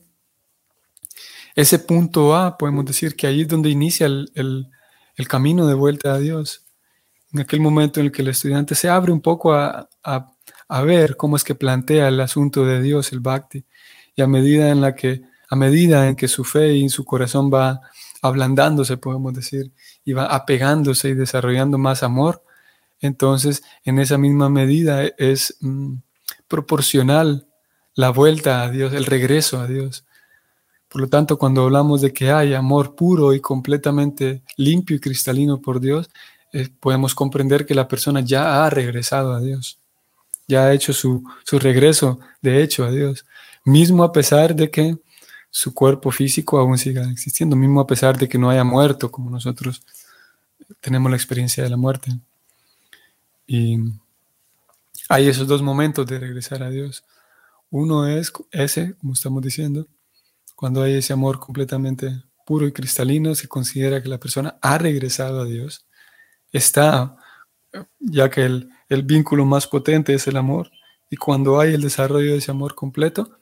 Ese 1.60 1.78
punto 1.78 2.38
A, 2.38 2.58
podemos 2.58 2.86
decir 2.86 3.18
que 3.18 3.28
ahí 3.28 3.42
es 3.42 3.50
donde 3.50 3.70
inicia 3.70 4.06
el, 4.06 4.70
camino 5.28 5.68
de 5.68 5.74
vuelta 5.74 6.14
a 6.14 6.18
Dios. 6.18 6.66
En 7.34 7.42
aquel 7.42 7.60
momento 7.60 8.00
en 8.00 8.06
el 8.06 8.14
que 8.14 8.22
el 8.22 8.30
estudiante 8.30 8.76
se 8.76 8.88
abre 8.88 9.12
un 9.12 9.20
poco 9.20 9.54
a, 9.54 9.90
a 10.02 10.82
ver 10.84 11.18
cómo 11.18 11.36
es 11.36 11.44
que 11.44 11.56
plantea 11.56 12.08
el 12.08 12.22
asunto 12.22 12.64
de 12.66 12.82
Dios, 12.82 13.12
el 13.12 13.20
bhakti, 13.20 13.66
y 14.16 14.22
a 14.22 14.28
medida 14.28 14.70
en 14.70 14.80
la 14.80 14.96
que 14.96 15.24
a 15.50 15.58
medida 15.58 16.08
en 16.08 16.16
que 16.16 16.30
su 16.30 16.46
fe 16.46 16.76
y 16.76 16.88
su 16.88 17.04
corazón 17.04 17.52
va 17.54 17.82
ablandándose, 18.22 18.96
podemos 18.96 19.34
decir, 19.34 19.74
y 20.06 20.14
va 20.14 20.28
apegándose 20.28 21.10
y 21.10 21.14
desarrollando 21.14 21.78
más 21.78 22.04
amor, 22.04 22.42
entonces 23.02 23.64
en 23.84 24.00
esa 24.00 24.18
misma 24.18 24.48
medida 24.48 25.04
es 25.18 25.58
mm, 25.60 25.96
proporcional 26.48 27.50
la 27.96 28.12
vuelta 28.12 28.64
a 28.64 28.72
Dios, 28.72 28.94
el 28.94 29.06
regreso 29.06 29.60
a 29.60 29.68
Dios. 29.68 30.06
Por 30.90 31.02
lo 31.02 31.08
tanto, 31.08 31.38
cuando 31.38 31.64
hablamos 31.64 32.02
de 32.02 32.12
que 32.12 32.32
hay 32.32 32.54
amor 32.56 32.96
puro 32.96 33.34
y 33.34 33.40
completamente 33.40 34.42
limpio 34.58 34.98
y 34.98 35.00
cristalino 35.00 35.62
por 35.62 35.80
Dios, 35.80 36.10
eh, 36.52 36.68
podemos 36.80 37.14
comprender 37.14 37.66
que 37.66 37.76
la 37.76 37.88
persona 37.88 38.22
ya 38.22 38.66
ha 38.66 38.70
regresado 38.72 39.34
a 39.34 39.40
Dios, 39.40 39.78
ya 40.48 40.66
ha 40.66 40.74
hecho 40.74 40.94
su, 40.94 41.24
su 41.44 41.60
regreso 41.60 42.20
de 42.42 42.64
hecho 42.64 42.86
a 42.86 42.92
Dios, 42.92 43.26
mismo 43.64 44.04
a 44.04 44.12
pesar 44.12 44.56
de 44.56 44.72
que 44.72 44.98
su 45.52 45.74
cuerpo 45.76 46.12
físico 46.12 46.58
aún 46.58 46.78
siga 46.78 47.04
existiendo, 47.12 47.56
mismo 47.56 47.82
a 47.82 47.88
pesar 47.88 48.18
de 48.18 48.28
que 48.28 48.40
no 48.40 48.50
haya 48.50 48.64
muerto, 48.64 49.12
como 49.12 49.30
nosotros 49.30 49.84
tenemos 50.82 51.12
la 51.12 51.18
experiencia 51.18 51.64
de 51.64 51.70
la 51.70 51.78
muerte. 51.78 52.12
Y 53.46 53.78
hay 55.08 55.28
esos 55.28 55.48
dos 55.48 55.62
momentos 55.62 56.06
de 56.08 56.20
regresar 56.20 56.62
a 56.64 56.70
Dios. 56.70 57.04
Uno 57.72 58.08
es 58.08 58.32
ese, 58.52 58.96
como 58.96 59.14
estamos 59.14 59.44
diciendo, 59.44 59.88
cuando 60.60 60.84
hay 60.84 60.96
ese 60.96 61.14
amor 61.14 61.40
completamente 61.40 62.22
puro 62.46 62.68
y 62.68 62.74
cristalino, 62.74 63.34
se 63.34 63.48
considera 63.48 64.04
que 64.04 64.10
la 64.10 64.18
persona 64.18 64.58
ha 64.62 64.78
regresado 64.78 65.40
a 65.40 65.46
Dios, 65.46 65.86
está, 66.52 67.16
ya 67.98 68.30
que 68.30 68.44
el, 68.44 68.70
el 68.90 69.04
vínculo 69.04 69.46
más 69.46 69.68
potente 69.68 70.14
es 70.14 70.28
el 70.28 70.36
amor, 70.36 70.70
y 71.10 71.16
cuando 71.16 71.62
hay 71.62 71.76
el 71.76 71.82
desarrollo 71.82 72.34
de 72.34 72.40
ese 72.40 72.52
amor 72.52 72.76
completo, 72.76 73.40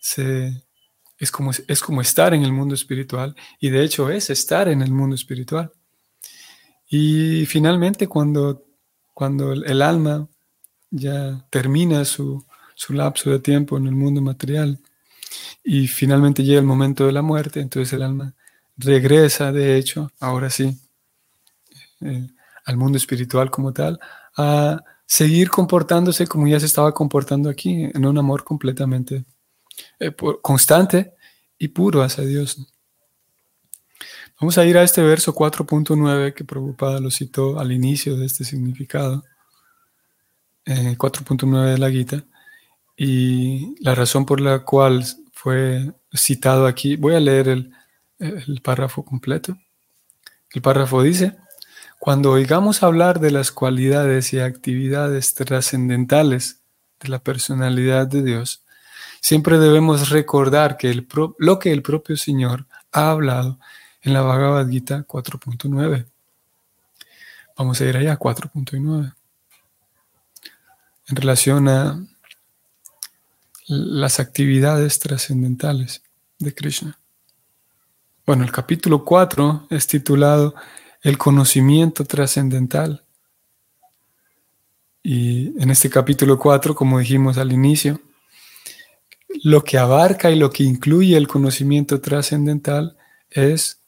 se, 0.00 0.64
es 1.18 1.30
como, 1.30 1.52
es 1.52 1.80
como 1.80 2.00
estar 2.00 2.34
en 2.34 2.42
el 2.42 2.52
mundo 2.52 2.74
espiritual 2.74 3.36
y 3.60 3.70
de 3.70 3.84
hecho 3.84 4.10
es 4.10 4.28
estar 4.28 4.66
en 4.66 4.82
el 4.82 4.90
mundo 4.90 5.14
espiritual. 5.14 5.70
Y 6.88 7.46
finalmente 7.46 8.08
cuando, 8.08 8.64
cuando 9.14 9.52
el 9.52 9.82
alma 9.82 10.26
ya 10.90 11.46
termina 11.48 12.04
su, 12.04 12.44
su 12.74 12.92
lapso 12.92 13.30
de 13.30 13.38
tiempo 13.38 13.78
en 13.78 13.86
el 13.86 13.94
mundo 13.94 14.20
material 14.20 14.80
y 15.62 15.86
finalmente 15.88 16.42
llega 16.42 16.60
el 16.60 16.66
momento 16.66 17.06
de 17.06 17.12
la 17.12 17.22
muerte, 17.22 17.60
entonces 17.60 17.92
el 17.92 18.02
alma 18.02 18.34
regresa, 18.76 19.52
de 19.52 19.76
hecho, 19.76 20.10
ahora 20.20 20.50
sí, 20.50 20.80
eh, 22.00 22.28
al 22.64 22.76
mundo 22.76 22.98
espiritual 22.98 23.50
como 23.50 23.72
tal, 23.72 23.98
a 24.36 24.82
seguir 25.06 25.50
comportándose 25.50 26.26
como 26.26 26.46
ya 26.46 26.60
se 26.60 26.66
estaba 26.66 26.92
comportando 26.92 27.50
aquí, 27.50 27.84
en 27.92 28.06
un 28.06 28.18
amor 28.18 28.44
completamente 28.44 29.24
eh, 29.98 30.12
constante 30.40 31.14
y 31.58 31.68
puro 31.68 32.02
hacia 32.02 32.24
Dios. 32.24 32.66
Vamos 34.40 34.56
a 34.56 34.64
ir 34.64 34.78
a 34.78 34.82
este 34.82 35.02
verso 35.02 35.34
4.9 35.34 36.32
que 36.32 36.44
Prabhupada 36.44 36.98
lo 37.00 37.10
citó 37.10 37.60
al 37.60 37.72
inicio 37.72 38.16
de 38.16 38.24
este 38.26 38.44
significado, 38.44 39.22
4.9 40.64 41.66
eh, 41.66 41.70
de 41.72 41.78
la 41.78 41.90
Gita, 41.90 42.24
y 42.96 43.74
la 43.82 43.94
razón 43.94 44.24
por 44.24 44.40
la 44.40 44.60
cual 44.60 45.04
fue 45.42 45.92
citado 46.12 46.66
aquí, 46.66 46.96
voy 46.96 47.14
a 47.14 47.20
leer 47.20 47.48
el, 47.48 48.60
párrafo 48.62 49.04
completo. 49.04 49.56
El 50.52 50.60
párrafo 50.60 51.02
dice, 51.02 51.36
cuando 51.98 52.32
oigamos 52.32 52.82
hablar 52.82 53.20
de 53.20 53.30
las 53.30 53.50
cualidades 53.50 54.32
y 54.32 54.40
actividades 54.40 55.34
trascendentales 55.34 56.60
de 57.00 57.08
la 57.08 57.20
personalidad 57.20 58.06
de 58.06 58.22
Dios, 58.22 58.64
Siempre 59.20 59.58
debemos 59.58 60.08
recordar 60.08 60.78
que 60.78 61.06
lo 61.38 61.58
que 61.58 61.72
el 61.72 61.82
propio 61.82 62.16
Señor 62.16 62.66
ha 62.90 63.10
hablado 63.10 63.58
en 64.00 64.14
la 64.14 64.22
Bhagavad 64.22 64.66
Gita 64.68 65.06
4.9. 65.06 66.06
Vamos 67.56 67.80
a 67.80 67.84
ir 67.84 67.96
allá, 67.98 68.18
4.9. 68.18 69.14
En 71.08 71.16
relación 71.16 71.68
a 71.68 72.02
las 73.70 74.18
actividades 74.18 74.98
trascendentales 74.98 76.02
de 76.40 76.52
Krishna. 76.52 76.98
Bueno, 78.26 78.42
el 78.42 78.50
capítulo 78.50 79.04
4 79.04 79.68
es 79.70 79.86
titulado 79.86 80.56
el 81.02 81.16
conocimiento 81.16 82.04
trascendental. 82.04 83.04
Y 85.04 85.54
en 85.62 85.70
este 85.70 85.88
capítulo 85.88 86.36
4, 86.36 86.74
como 86.74 86.98
dijimos 86.98 87.38
al 87.38 87.52
inicio, 87.52 88.00
lo 89.44 89.62
que 89.62 89.78
abarca 89.78 90.32
y 90.32 90.36
lo 90.36 90.50
que 90.50 90.64
incluye 90.64 91.16
el 91.16 91.28
conocimiento 91.28 92.00
trascendental 92.00 92.96
es, 93.30 93.80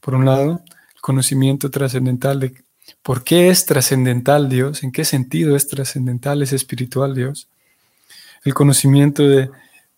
por 0.00 0.14
un 0.14 0.26
lado, 0.26 0.62
el 0.94 1.00
conocimiento 1.00 1.70
trascendental 1.70 2.40
de 2.40 2.62
por 3.02 3.24
qué 3.24 3.48
es 3.48 3.64
trascendental 3.64 4.50
Dios, 4.50 4.82
en 4.82 4.92
qué 4.92 5.06
sentido 5.06 5.56
es 5.56 5.66
trascendental, 5.66 6.42
es 6.42 6.52
espiritual 6.52 7.14
Dios. 7.14 7.48
El 8.44 8.54
conocimiento 8.54 9.26
de 9.26 9.50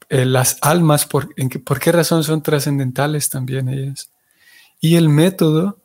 eh, 0.08 0.24
las 0.24 0.58
almas, 0.62 1.06
por, 1.06 1.32
en 1.36 1.48
por 1.48 1.78
qué 1.80 1.92
razón 1.92 2.24
son 2.24 2.42
trascendentales 2.42 3.28
también 3.28 3.68
ellas. 3.68 4.10
Y 4.80 4.96
el 4.96 5.08
método 5.08 5.78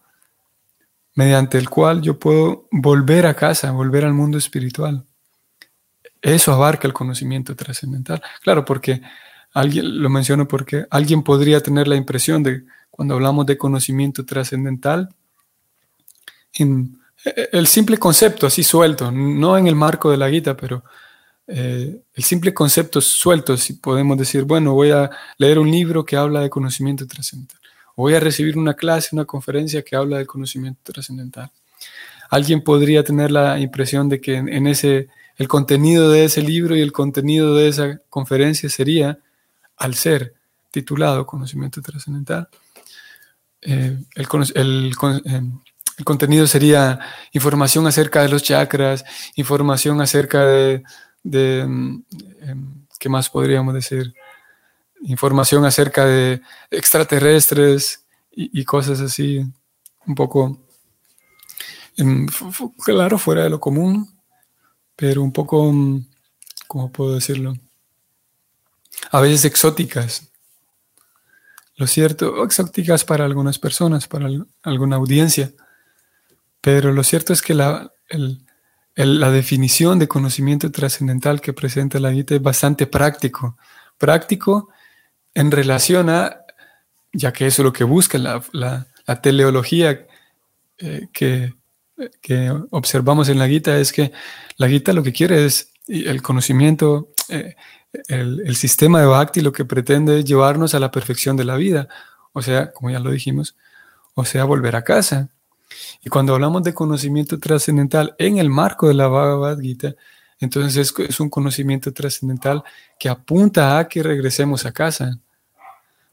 mediante 1.17 1.57
el 1.57 1.69
cual 1.69 2.01
yo 2.01 2.19
puedo 2.19 2.67
volver 2.69 3.25
a 3.25 3.33
casa, 3.33 3.71
volver 3.71 4.05
al 4.05 4.13
mundo 4.13 4.37
espiritual. 4.37 5.03
Eso 6.21 6.53
abarca 6.53 6.87
el 6.87 6.93
conocimiento 6.93 7.55
trascendental. 7.55 8.21
Claro, 8.43 8.65
porque 8.65 9.01
alguien, 9.53 10.01
lo 10.01 10.09
menciono 10.09 10.47
porque 10.47 10.85
alguien 10.91 11.23
podría 11.23 11.61
tener 11.61 11.87
la 11.87 11.95
impresión 11.95 12.43
de, 12.43 12.65
cuando 12.91 13.15
hablamos 13.15 13.45
de 13.47 13.57
conocimiento 13.57 14.25
trascendental, 14.25 15.09
en 16.53 16.99
el 17.23 17.65
simple 17.65 17.97
concepto 17.97 18.45
así 18.45 18.63
suelto, 18.63 19.11
no 19.11 19.57
en 19.57 19.67
el 19.67 19.75
marco 19.75 20.11
de 20.11 20.17
la 20.17 20.29
guita, 20.29 20.55
pero 20.55 20.83
eh, 21.47 22.01
el 22.13 22.23
simple 22.23 22.53
concepto 22.53 23.01
suelto, 23.01 23.55
si 23.57 23.73
podemos 23.73 24.17
decir, 24.17 24.43
bueno, 24.43 24.73
voy 24.73 24.91
a 24.91 25.09
leer 25.37 25.59
un 25.59 25.71
libro 25.71 26.03
que 26.03 26.17
habla 26.17 26.41
de 26.41 26.49
conocimiento 26.49 27.07
trascendental, 27.07 27.59
o 27.95 28.03
voy 28.03 28.13
a 28.13 28.19
recibir 28.19 28.57
una 28.57 28.73
clase, 28.73 29.09
una 29.13 29.25
conferencia 29.25 29.81
que 29.81 29.95
habla 29.95 30.17
de 30.17 30.25
conocimiento 30.25 30.91
trascendental. 30.91 31.49
Alguien 32.29 32.61
podría 32.61 33.03
tener 33.03 33.31
la 33.31 33.59
impresión 33.59 34.09
de 34.09 34.19
que 34.19 34.35
en 34.35 34.67
ese 34.67 35.07
el 35.37 35.47
contenido 35.47 36.09
de 36.09 36.25
ese 36.25 36.41
libro 36.41 36.75
y 36.75 36.81
el 36.81 36.91
contenido 36.91 37.55
de 37.55 37.67
esa 37.67 37.99
conferencia 38.09 38.69
sería, 38.69 39.19
al 39.77 39.93
ser 39.93 40.33
titulado 40.71 41.27
Conocimiento 41.27 41.81
Trascendental, 41.81 42.49
eh, 43.61 43.97
el, 44.15 44.27
eh, 44.55 45.41
el, 45.97 46.03
contenido 46.03 46.47
sería 46.47 46.99
información 47.33 47.85
acerca 47.85 48.23
de 48.23 48.29
los 48.29 48.43
chakras, 48.43 49.05
información 49.35 50.01
acerca 50.01 50.43
de, 50.45 50.83
mm, 51.23 52.03
em, 52.41 52.85
¿qué 52.99 53.09
más 53.09 53.29
podríamos 53.29 53.73
decir? 53.73 54.13
Información 55.01 55.65
acerca 55.65 56.05
de 56.05 56.41
extraterrestres 56.71 58.05
y, 58.31 58.63
cosas 58.65 59.01
así, 59.01 59.43
un 60.05 60.15
poco, 60.15 60.59
em, 61.97 62.27
claro, 62.83 63.17
fuera 63.17 63.43
de 63.43 63.49
lo 63.49 63.59
común, 63.59 64.07
pero 64.95 65.23
un 65.23 65.31
poco, 65.31 65.73
¿cómo 66.67 66.91
puedo 66.91 67.15
decirlo? 67.15 67.55
A 69.11 69.21
veces 69.21 69.45
exóticas. 69.45 70.31
Lo 71.77 71.87
cierto, 71.87 72.43
exóticas 72.43 73.05
para 73.05 73.25
algunas 73.25 73.59
personas, 73.59 74.07
para 74.07 74.27
alguna 74.63 74.95
audiencia, 74.95 75.53
pero 76.61 76.91
lo 76.91 77.03
cierto 77.03 77.33
es 77.33 77.41
que 77.41 77.53
la, 77.53 77.91
la 78.97 79.29
definición 79.29 79.99
de 79.99 80.07
conocimiento 80.07 80.71
trascendental 80.71 81.39
que 81.39 81.53
presenta 81.53 81.99
la 81.99 82.11
Gita 82.11 82.35
es 82.35 82.41
bastante 82.41 82.87
práctico. 82.87 83.57
Práctico 83.97 84.69
en 85.35 85.51
relación 85.51 86.09
a, 86.09 86.41
ya 87.13 87.31
que 87.31 87.45
eso 87.45 87.61
es 87.61 87.65
lo 87.65 87.73
que 87.73 87.83
busca 87.83 88.17
la, 88.17 88.87
teleología 89.21 90.07
eh, 90.79 91.07
que, 91.13 91.53
que 92.21 92.51
observamos 92.71 93.29
en 93.29 93.39
la 93.39 93.47
Gita 93.47 93.77
es 93.77 93.93
que 93.93 94.11
la 94.57 94.67
Gita 94.67 94.93
lo 94.93 95.03
que 95.03 95.13
quiere 95.13 95.45
es 95.45 95.71
el 95.87 96.21
conocimiento, 96.21 97.09
eh, 97.29 97.55
el, 98.07 98.55
sistema 98.55 98.99
de 98.99 99.07
Bhakti 99.07 99.41
lo 99.41 99.53
que 99.53 99.65
pretende 99.65 100.19
es 100.19 100.25
llevarnos 100.25 100.73
a 100.73 100.79
la 100.79 100.91
perfección 100.91 101.37
de 101.37 101.45
la 101.45 101.55
vida, 101.55 101.87
o 102.33 102.41
sea, 102.41 102.71
como 102.71 102.89
ya 102.89 102.99
lo 102.99 103.11
dijimos, 103.11 103.55
o 104.13 104.25
sea, 104.25 104.43
volver 104.43 104.75
a 104.75 104.83
casa. 104.83 105.29
Y 106.03 106.09
cuando 106.09 106.33
hablamos 106.33 106.63
de 106.63 106.73
conocimiento 106.73 107.39
trascendental 107.39 108.15
en 108.17 108.37
el 108.37 108.49
marco 108.49 108.87
de 108.87 108.93
la 108.93 109.07
Bhagavad 109.07 109.59
Gita, 109.59 109.95
entonces 110.39 110.77
es, 110.77 111.09
es 111.09 111.19
un 111.19 111.29
conocimiento 111.29 111.91
trascendental 111.91 112.63
que 112.99 113.09
apunta 113.09 113.79
a 113.79 113.87
que 113.87 114.03
regresemos 114.03 114.65
a 114.65 114.71
casa. 114.71 115.19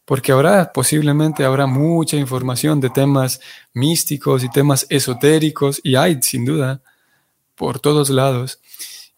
Porque 0.04 0.32
ahora 0.32 0.70
posiblemente 0.72 1.44
habrá 1.44 1.66
mucha 1.66 2.16
información 2.16 2.80
de 2.80 2.90
temas 2.90 3.40
místicos 3.72 4.44
y 4.44 4.50
temas 4.50 4.86
esotéricos, 4.90 5.80
y 5.82 5.96
hay 5.96 6.20
sin 6.22 6.44
duda 6.44 6.82
por 7.54 7.78
todos 7.78 8.10
lados 8.10 8.60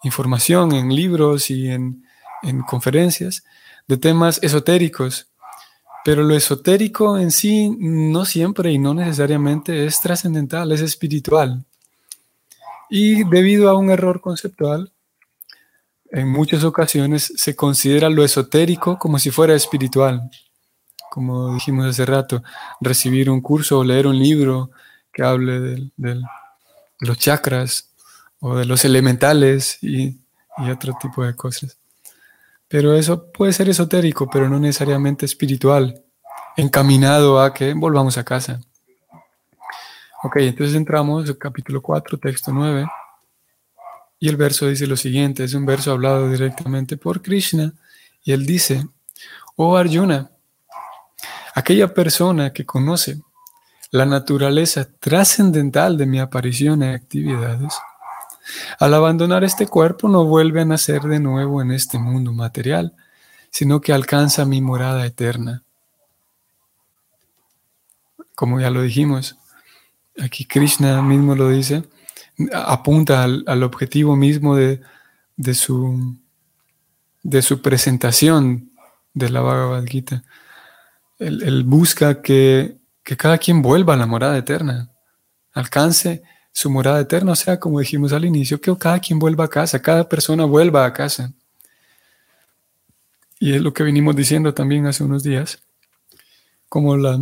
información 0.06 0.72
en 0.72 0.94
libros 0.94 1.50
y 1.50 1.68
en, 1.68 2.02
conferencias 2.66 3.42
de 3.88 3.96
temas 3.96 4.38
esotéricos, 4.40 5.28
pero 6.06 6.22
lo 6.22 6.36
esotérico 6.36 7.18
en 7.18 7.32
sí 7.32 7.68
no 7.68 8.24
siempre 8.24 8.70
y 8.70 8.78
no 8.78 8.94
necesariamente 8.94 9.86
es 9.86 10.00
trascendental, 10.00 10.70
es 10.70 10.80
espiritual. 10.80 11.64
Y 12.88 13.24
debido 13.24 13.68
a 13.68 13.76
un 13.76 13.90
error 13.90 14.20
conceptual, 14.20 14.92
en 16.12 16.28
muchas 16.28 16.62
ocasiones 16.62 17.32
se 17.34 17.56
considera 17.56 18.08
lo 18.08 18.22
esotérico 18.22 18.96
como 18.96 19.18
si 19.18 19.32
fuera 19.32 19.56
espiritual 19.56 20.30
como 21.16 21.54
dijimos 21.54 21.86
hace 21.86 22.04
rato, 22.04 22.42
recibir 22.78 23.30
un 23.30 23.40
curso 23.40 23.78
o 23.78 23.84
leer 23.84 24.06
un 24.06 24.18
libro 24.18 24.70
que 25.10 25.22
hable 25.22 25.60
de, 25.96 26.20
los 27.00 27.18
chakras 27.18 27.88
o 28.38 28.54
de 28.54 28.66
los 28.66 28.84
elementales 28.84 29.78
y, 29.82 30.20
otro 30.70 30.94
tipo 31.00 31.24
de 31.24 31.34
cosas. 31.34 31.78
Pero 32.68 32.94
eso 32.94 33.30
puede 33.32 33.52
ser 33.52 33.68
esotérico, 33.68 34.28
pero 34.28 34.48
no 34.48 34.58
necesariamente 34.58 35.24
espiritual, 35.24 36.02
encaminado 36.56 37.40
a 37.40 37.54
que 37.54 37.74
volvamos 37.74 38.18
a 38.18 38.24
casa. 38.24 38.60
Ok, 40.22 40.36
entonces 40.38 40.74
entramos 40.74 41.28
al 41.28 41.38
capítulo 41.38 41.80
4, 41.80 42.18
texto 42.18 42.52
9, 42.52 42.86
y 44.18 44.28
el 44.28 44.36
verso 44.36 44.66
dice 44.66 44.86
lo 44.86 44.96
siguiente, 44.96 45.44
es 45.44 45.54
un 45.54 45.66
verso 45.66 45.92
hablado 45.92 46.28
directamente 46.30 46.96
por 46.96 47.22
Krishna, 47.22 47.72
y 48.24 48.32
él 48.32 48.44
dice, 48.46 48.86
oh 49.56 49.76
Arjuna, 49.76 50.30
Aquella 51.56 51.94
persona 51.94 52.52
que 52.52 52.66
conoce 52.66 53.22
la 53.90 54.04
naturaleza 54.04 54.86
trascendental 55.00 55.96
de 55.96 56.04
mi 56.04 56.20
aparición 56.20 56.82
y 56.82 56.88
actividades, 56.88 57.72
al 58.78 58.94
abandonar 58.94 59.44
este 59.44 59.66
cuerpo 59.66 60.08
no 60.08 60.24
vuelve 60.24 60.60
a 60.60 60.64
nacer 60.64 61.02
de 61.02 61.20
nuevo 61.20 61.62
en 61.62 61.72
este 61.72 61.98
mundo 61.98 62.32
material, 62.32 62.94
sino 63.50 63.80
que 63.80 63.92
alcanza 63.92 64.44
mi 64.44 64.60
morada 64.60 65.06
eterna. 65.06 65.62
Como 68.34 68.60
ya 68.60 68.70
lo 68.70 68.82
dijimos, 68.82 69.36
aquí 70.20 70.44
Krishna 70.44 71.00
mismo 71.02 71.34
lo 71.34 71.48
dice, 71.48 71.84
apunta 72.52 73.24
al, 73.24 73.62
objetivo 73.62 74.14
mismo 74.16 74.56
de, 74.56 74.80
su, 75.54 76.16
de 77.22 77.42
su 77.42 77.62
presentación 77.62 78.70
de 79.14 79.30
la 79.30 79.40
Bhagavad 79.40 79.84
Gita 79.86 80.22
él, 81.18 81.64
busca 81.64 82.22
que, 82.22 82.78
cada 83.02 83.38
quien 83.38 83.62
vuelva 83.62 83.94
a 83.94 83.96
la 83.96 84.06
morada 84.06 84.36
eterna, 84.36 84.90
alcance 85.52 86.22
su 86.56 86.70
morada 86.70 87.00
eterna, 87.00 87.36
sea, 87.36 87.60
como 87.60 87.80
dijimos 87.80 88.14
al 88.14 88.24
inicio, 88.24 88.58
que 88.58 88.74
cada 88.78 88.98
quien 88.98 89.18
vuelva 89.18 89.44
a 89.44 89.48
casa, 89.48 89.82
cada 89.82 90.08
persona 90.08 90.46
vuelva 90.46 90.86
a 90.86 90.92
casa. 90.94 91.34
Y 93.38 93.52
es 93.52 93.60
lo 93.60 93.74
que 93.74 93.82
venimos 93.82 94.16
diciendo 94.16 94.54
también 94.54 94.86
hace 94.86 95.04
unos 95.04 95.22
días, 95.22 95.58
como 96.70 96.96
la, 96.96 97.20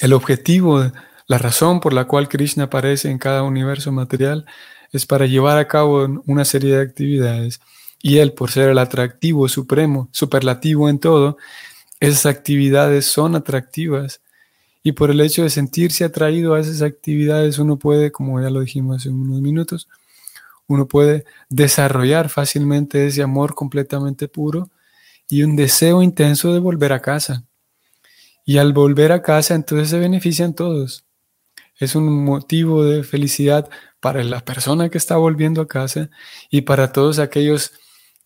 el 0.00 0.12
objetivo, 0.14 0.90
la 1.26 1.36
razón 1.36 1.80
por 1.80 1.92
la 1.92 2.06
cual 2.06 2.30
Krishna 2.30 2.64
aparece 2.64 3.10
en 3.10 3.18
cada 3.18 3.42
universo 3.42 3.92
material 3.92 4.46
es 4.90 5.04
para 5.04 5.26
llevar 5.26 5.58
a 5.58 5.68
cabo 5.68 6.22
una 6.24 6.46
serie 6.46 6.76
de 6.76 6.82
actividades. 6.82 7.60
Y 8.00 8.20
él, 8.20 8.32
por 8.32 8.50
ser 8.50 8.70
el 8.70 8.78
atractivo 8.78 9.50
supremo, 9.50 10.08
superlativo 10.12 10.88
en 10.88 10.98
todo, 10.98 11.36
esas 12.00 12.24
actividades 12.24 13.04
son 13.04 13.36
atractivas 13.36 14.22
y 14.84 14.92
por 14.92 15.10
el 15.10 15.20
hecho 15.22 15.42
de 15.42 15.50
sentirse 15.50 16.04
atraído 16.04 16.54
a 16.54 16.60
esas 16.60 16.82
actividades 16.82 17.58
uno 17.58 17.78
puede, 17.78 18.12
como 18.12 18.40
ya 18.40 18.50
lo 18.50 18.60
dijimos 18.60 18.98
hace 18.98 19.08
unos 19.08 19.40
minutos, 19.40 19.88
uno 20.66 20.86
puede 20.86 21.24
desarrollar 21.48 22.28
fácilmente 22.28 23.06
ese 23.06 23.22
amor 23.22 23.54
completamente 23.54 24.28
puro 24.28 24.70
y 25.28 25.42
un 25.42 25.56
deseo 25.56 26.02
intenso 26.02 26.52
de 26.52 26.60
volver 26.60 26.92
a 26.92 27.00
casa. 27.00 27.44
Y 28.44 28.58
al 28.58 28.74
volver 28.74 29.10
a 29.12 29.22
casa 29.22 29.54
entonces 29.54 29.88
se 29.88 29.98
benefician 29.98 30.54
todos. 30.54 31.04
Es 31.78 31.96
un 31.96 32.24
motivo 32.24 32.84
de 32.84 33.04
felicidad 33.04 33.68
para 34.00 34.22
la 34.22 34.44
persona 34.44 34.90
que 34.90 34.98
está 34.98 35.16
volviendo 35.16 35.62
a 35.62 35.68
casa 35.68 36.10
y 36.50 36.60
para 36.62 36.92
todos 36.92 37.18
aquellos 37.18 37.72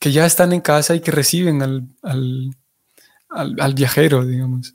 que 0.01 0.13
ya 0.13 0.27
están 0.27 0.53
en 0.53 0.61
casa 0.61 0.97
y 0.97 1.01
que 1.01 1.13
reciben 1.13 1.63
al, 1.63 1.89
al 2.03 2.51
al, 3.29 3.75
viajero, 3.75 4.25
digamos. 4.25 4.75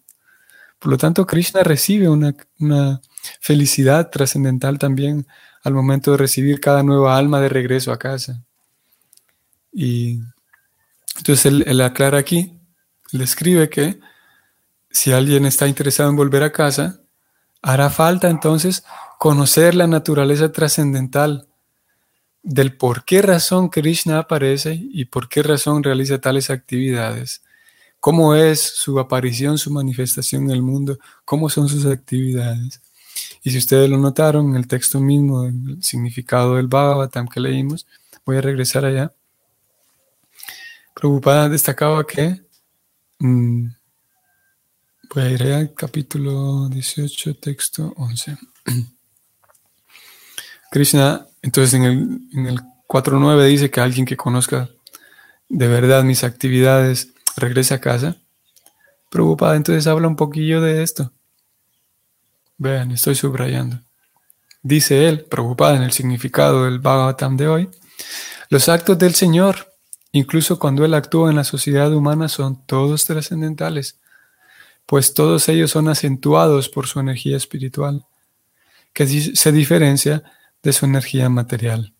Por 0.83 0.91
lo 0.91 0.97
tanto, 0.97 1.25
Krishna 1.25 1.63
recibe 1.63 2.09
una, 2.09 2.35
felicidad 3.39 4.09
trascendental 4.09 4.77
también 4.79 5.25
al 5.63 5.73
momento 5.73 6.11
de 6.11 6.17
recibir 6.17 6.59
cada 6.59 6.83
nueva 6.83 7.15
alma 7.15 7.39
de 7.39 7.47
regreso 7.47 7.93
a 7.93 7.97
casa. 7.97 8.43
Y 9.71 10.19
entonces 11.15 11.45
él, 11.45 11.79
aclara 11.79 12.17
aquí, 12.17 12.59
le 13.13 13.23
escribe 13.23 13.69
que 13.69 14.01
si 14.89 15.13
alguien 15.13 15.45
está 15.45 15.69
interesado 15.69 16.09
en 16.09 16.17
volver 16.17 16.43
a 16.43 16.51
casa, 16.51 16.99
hará 17.61 17.89
falta 17.89 18.29
entonces 18.29 18.83
conocer 19.19 19.75
la 19.75 19.87
naturaleza 19.87 20.51
trascendental 20.51 21.47
del 22.41 22.75
por 22.75 23.05
qué 23.05 23.21
razón 23.21 23.69
Krishna 23.69 24.19
aparece 24.19 24.77
y 24.91 25.05
por 25.05 25.29
qué 25.29 25.43
razón 25.43 25.81
realiza 25.81 26.19
tales 26.19 26.49
actividades, 26.49 27.41
cómo 28.03 28.35
es 28.35 28.59
su 28.59 28.99
aparición, 28.99 29.57
su 29.57 29.71
manifestación 29.71 30.43
en 30.43 30.51
el 30.51 30.61
mundo, 30.61 30.99
cómo 31.23 31.49
son 31.49 31.69
sus 31.69 31.85
actividades. 31.85 32.81
Y 33.43 33.51
si 33.51 33.57
ustedes 33.57 33.89
lo 33.89 33.97
notaron 33.97 34.49
en 34.49 34.55
el 34.57 34.67
texto 34.67 34.99
mismo, 34.99 35.45
el 35.45 35.81
significado 35.81 36.57
del 36.57 36.67
Bhagavatam 36.67 37.29
que 37.29 37.39
leímos, 37.39 37.87
voy 38.25 38.35
a 38.35 38.41
regresar 38.41 38.83
allá. 38.83 39.13
Prabhupada 40.93 41.47
destacaba 41.47 42.05
que, 42.05 42.41
mm, 43.19 43.67
voy 45.15 45.23
a 45.23 45.29
ir 45.29 45.43
al 45.43 45.73
capítulo 45.73 46.67
18, 46.67 47.35
texto 47.35 47.93
11. 47.95 48.37
Krishna, 50.71 51.25
entonces 51.41 51.73
en 51.75 51.83
el, 51.85 52.19
en 52.33 52.47
el 52.47 52.59
4.9 52.85 53.47
dice 53.47 53.71
que 53.71 53.79
alguien 53.79 54.05
que 54.05 54.17
conozca 54.17 54.69
de 55.47 55.67
verdad 55.69 56.03
mis 56.03 56.25
actividades 56.25 57.12
regrese 57.35 57.73
a 57.73 57.81
casa. 57.81 58.17
Prabhupada 59.09 59.55
entonces 59.55 59.87
habla 59.87 60.07
un 60.07 60.15
poquillo 60.15 60.61
de 60.61 60.83
esto. 60.83 61.11
Vean, 62.57 62.91
estoy 62.91 63.15
subrayando. 63.15 63.79
Dice 64.61 65.07
él, 65.09 65.25
preocupada 65.25 65.75
en 65.75 65.83
el 65.83 65.91
significado 65.91 66.65
del 66.65 66.79
Bhagavatam 66.79 67.35
de 67.35 67.47
hoy, 67.47 67.69
los 68.49 68.69
actos 68.69 68.97
del 68.97 69.15
Señor, 69.15 69.73
incluso 70.11 70.59
cuando 70.59 70.85
Él 70.85 70.93
actúa 70.93 71.29
en 71.29 71.35
la 71.35 71.43
sociedad 71.43 71.93
humana, 71.93 72.29
son 72.29 72.65
todos 72.65 73.05
trascendentales, 73.05 73.99
pues 74.85 75.13
todos 75.13 75.49
ellos 75.49 75.71
son 75.71 75.89
acentuados 75.89 76.69
por 76.69 76.87
su 76.87 76.99
energía 76.99 77.35
espiritual, 77.35 78.05
que 78.93 79.07
se 79.07 79.51
diferencia 79.51 80.23
de 80.61 80.71
su 80.71 80.85
energía 80.85 81.29
material. 81.29 81.93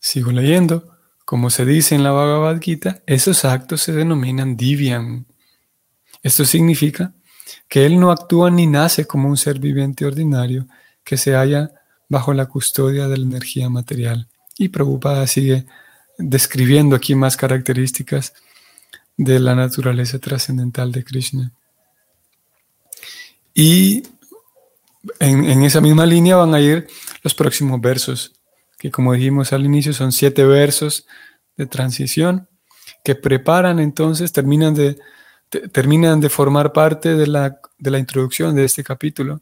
Sigo 0.00 0.32
leyendo. 0.32 0.97
Como 1.28 1.50
se 1.50 1.66
dice 1.66 1.94
en 1.94 2.04
la 2.04 2.10
Bhagavad 2.10 2.58
Gita, 2.58 3.02
esos 3.04 3.44
actos 3.44 3.82
se 3.82 3.92
denominan 3.92 4.56
divyam. 4.56 5.26
Esto 6.22 6.46
significa 6.46 7.12
que 7.68 7.84
Él 7.84 8.00
no 8.00 8.10
actúa 8.10 8.50
ni 8.50 8.66
nace 8.66 9.06
como 9.06 9.28
un 9.28 9.36
ser 9.36 9.58
viviente 9.58 10.06
ordinario 10.06 10.66
que 11.04 11.18
se 11.18 11.34
halla 11.34 11.70
bajo 12.08 12.32
la 12.32 12.46
custodia 12.46 13.08
de 13.08 13.18
la 13.18 13.24
energía 13.24 13.68
material. 13.68 14.26
Y 14.56 14.70
Prabhupada 14.70 15.26
sigue 15.26 15.66
describiendo 16.16 16.96
aquí 16.96 17.14
más 17.14 17.36
características 17.36 18.32
de 19.18 19.38
la 19.38 19.54
naturaleza 19.54 20.18
trascendental 20.18 20.92
de 20.92 21.04
Krishna. 21.04 21.52
Y 23.52 24.02
en, 25.20 25.62
esa 25.62 25.82
misma 25.82 26.06
línea 26.06 26.36
van 26.36 26.54
a 26.54 26.60
ir 26.62 26.88
los 27.22 27.34
próximos 27.34 27.78
versos, 27.82 28.37
que 28.78 28.90
como 28.90 29.12
dijimos 29.12 29.52
al 29.52 29.64
inicio 29.64 29.92
son 29.92 30.12
siete 30.12 30.44
versos 30.44 31.06
de 31.56 31.66
transición 31.66 32.48
que 33.04 33.14
preparan 33.14 33.78
entonces, 33.78 34.32
terminan 34.32 34.74
de 34.74 34.98
terminan 35.72 36.20
de 36.20 36.28
formar 36.28 36.72
parte 36.72 37.14
de 37.14 37.26
la, 37.26 37.58
de 37.78 37.90
la, 37.90 37.98
introducción 37.98 38.54
de 38.54 38.64
este 38.64 38.84
capítulo. 38.84 39.40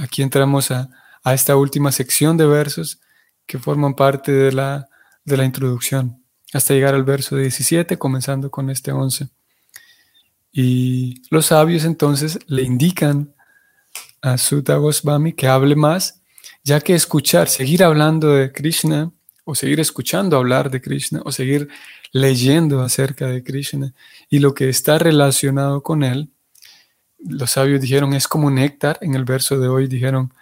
Aquí 0.00 0.22
entramos 0.22 0.70
a, 0.70 0.88
a, 1.22 1.34
esta 1.34 1.56
última 1.56 1.92
sección 1.92 2.36
de 2.36 2.46
versos 2.46 3.00
que 3.46 3.58
forman 3.58 3.94
parte 3.94 4.32
de 4.32 4.52
la, 4.52 4.88
de 5.24 5.36
la 5.36 5.44
introducción, 5.44 6.24
hasta 6.52 6.72
llegar 6.72 6.94
al 6.94 7.04
verso 7.04 7.36
17, 7.36 7.98
comenzando 7.98 8.50
con 8.50 8.70
este 8.70 8.92
11. 8.92 9.28
Y 10.52 11.22
los 11.30 11.46
sabios 11.46 11.84
entonces 11.84 12.38
le 12.46 12.62
indican 12.62 13.34
a 14.22 14.38
Sutta 14.38 14.76
Goswami 14.76 15.32
que 15.34 15.48
hable 15.48 15.76
más, 15.76 16.19
ya 16.62 16.80
que 16.80 16.94
escuchar, 16.94 17.48
seguir 17.48 17.82
hablando 17.82 18.34
de 18.34 18.52
Krishna, 18.52 19.10
o 19.44 19.54
seguir 19.54 19.80
escuchando 19.80 20.36
hablar 20.36 20.70
de 20.70 20.80
Krishna, 20.80 21.22
o 21.24 21.32
seguir 21.32 21.68
leyendo 22.12 22.82
acerca 22.82 23.26
de 23.26 23.42
Krishna 23.42 23.92
y 24.28 24.38
lo 24.38 24.54
que 24.54 24.68
está 24.68 24.98
relacionado 24.98 25.82
con 25.82 26.02
él, 26.02 26.28
los 27.18 27.52
sabios 27.52 27.80
dijeron 27.80 28.14
es 28.14 28.28
como 28.28 28.50
néctar, 28.50 28.98
en 29.02 29.14
el 29.14 29.24
verso 29.24 29.58
de 29.58 29.68
hoy 29.68 29.86
dijeron 29.86 30.32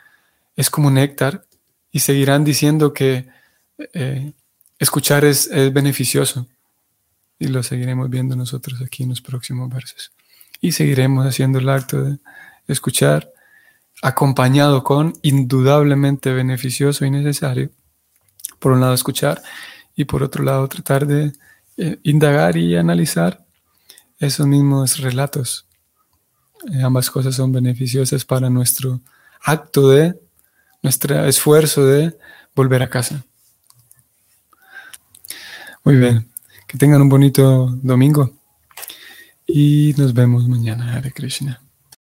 es 0.57 0.71
como 0.71 0.91
néctar 0.91 1.45
y 1.91 2.01
seguirán 2.01 2.45
diciendo 2.45 2.93
que 2.93 3.29
eh, 3.95 4.33
escuchar 4.79 5.25
es, 5.25 5.47
es 5.49 5.73
beneficioso 5.73 6.47
y 7.39 7.49
lo 7.49 7.63
seguiremos 7.63 8.11
viendo 8.11 8.35
nosotros 8.37 8.81
aquí 8.83 9.05
en 9.05 9.11
los 9.11 9.21
próximos 9.21 9.69
versos. 9.69 10.13
Y 10.61 10.73
seguiremos 10.73 11.27
haciendo 11.27 11.61
el 11.61 11.69
acto 11.69 12.03
de 12.03 12.19
escuchar 12.67 13.33
acompañado 14.03 14.85
con 14.85 15.15
indudablemente 15.23 16.33
beneficioso 16.33 17.05
y 17.05 17.11
necesario. 17.11 17.71
Por 18.59 18.73
un 18.73 18.81
lado 18.81 18.95
escuchar 18.95 19.43
y 19.97 20.05
por 20.05 20.23
otro 20.23 20.45
lado 20.45 20.69
tratar 20.69 21.07
de 21.07 21.33
eh, 21.77 21.99
indagar 22.03 22.57
y 22.57 22.77
analizar 22.77 23.45
esos 24.19 24.47
mismos 24.47 24.99
relatos. 24.99 25.67
Eh, 26.73 26.83
ambas 26.83 27.11
cosas 27.11 27.35
son 27.35 27.53
beneficiosas 27.53 28.25
para 28.25 28.51
nuestro 28.51 29.01
acto 29.41 29.91
de, 29.91 30.19
nuestro 30.83 31.25
esfuerzo 31.25 31.85
de 31.85 32.17
volver 32.55 32.83
a 32.83 32.91
casa. 32.91 33.25
Muy 35.85 35.97
bien, 35.97 36.29
que 36.67 36.77
tengan 36.77 37.01
un 37.01 37.09
bonito 37.09 37.69
domingo 37.83 38.37
y 39.47 39.95
nos 39.97 40.13
vemos 40.13 40.47
mañana, 40.49 40.95
Hare 40.95 41.13
Krishna. 41.13 41.68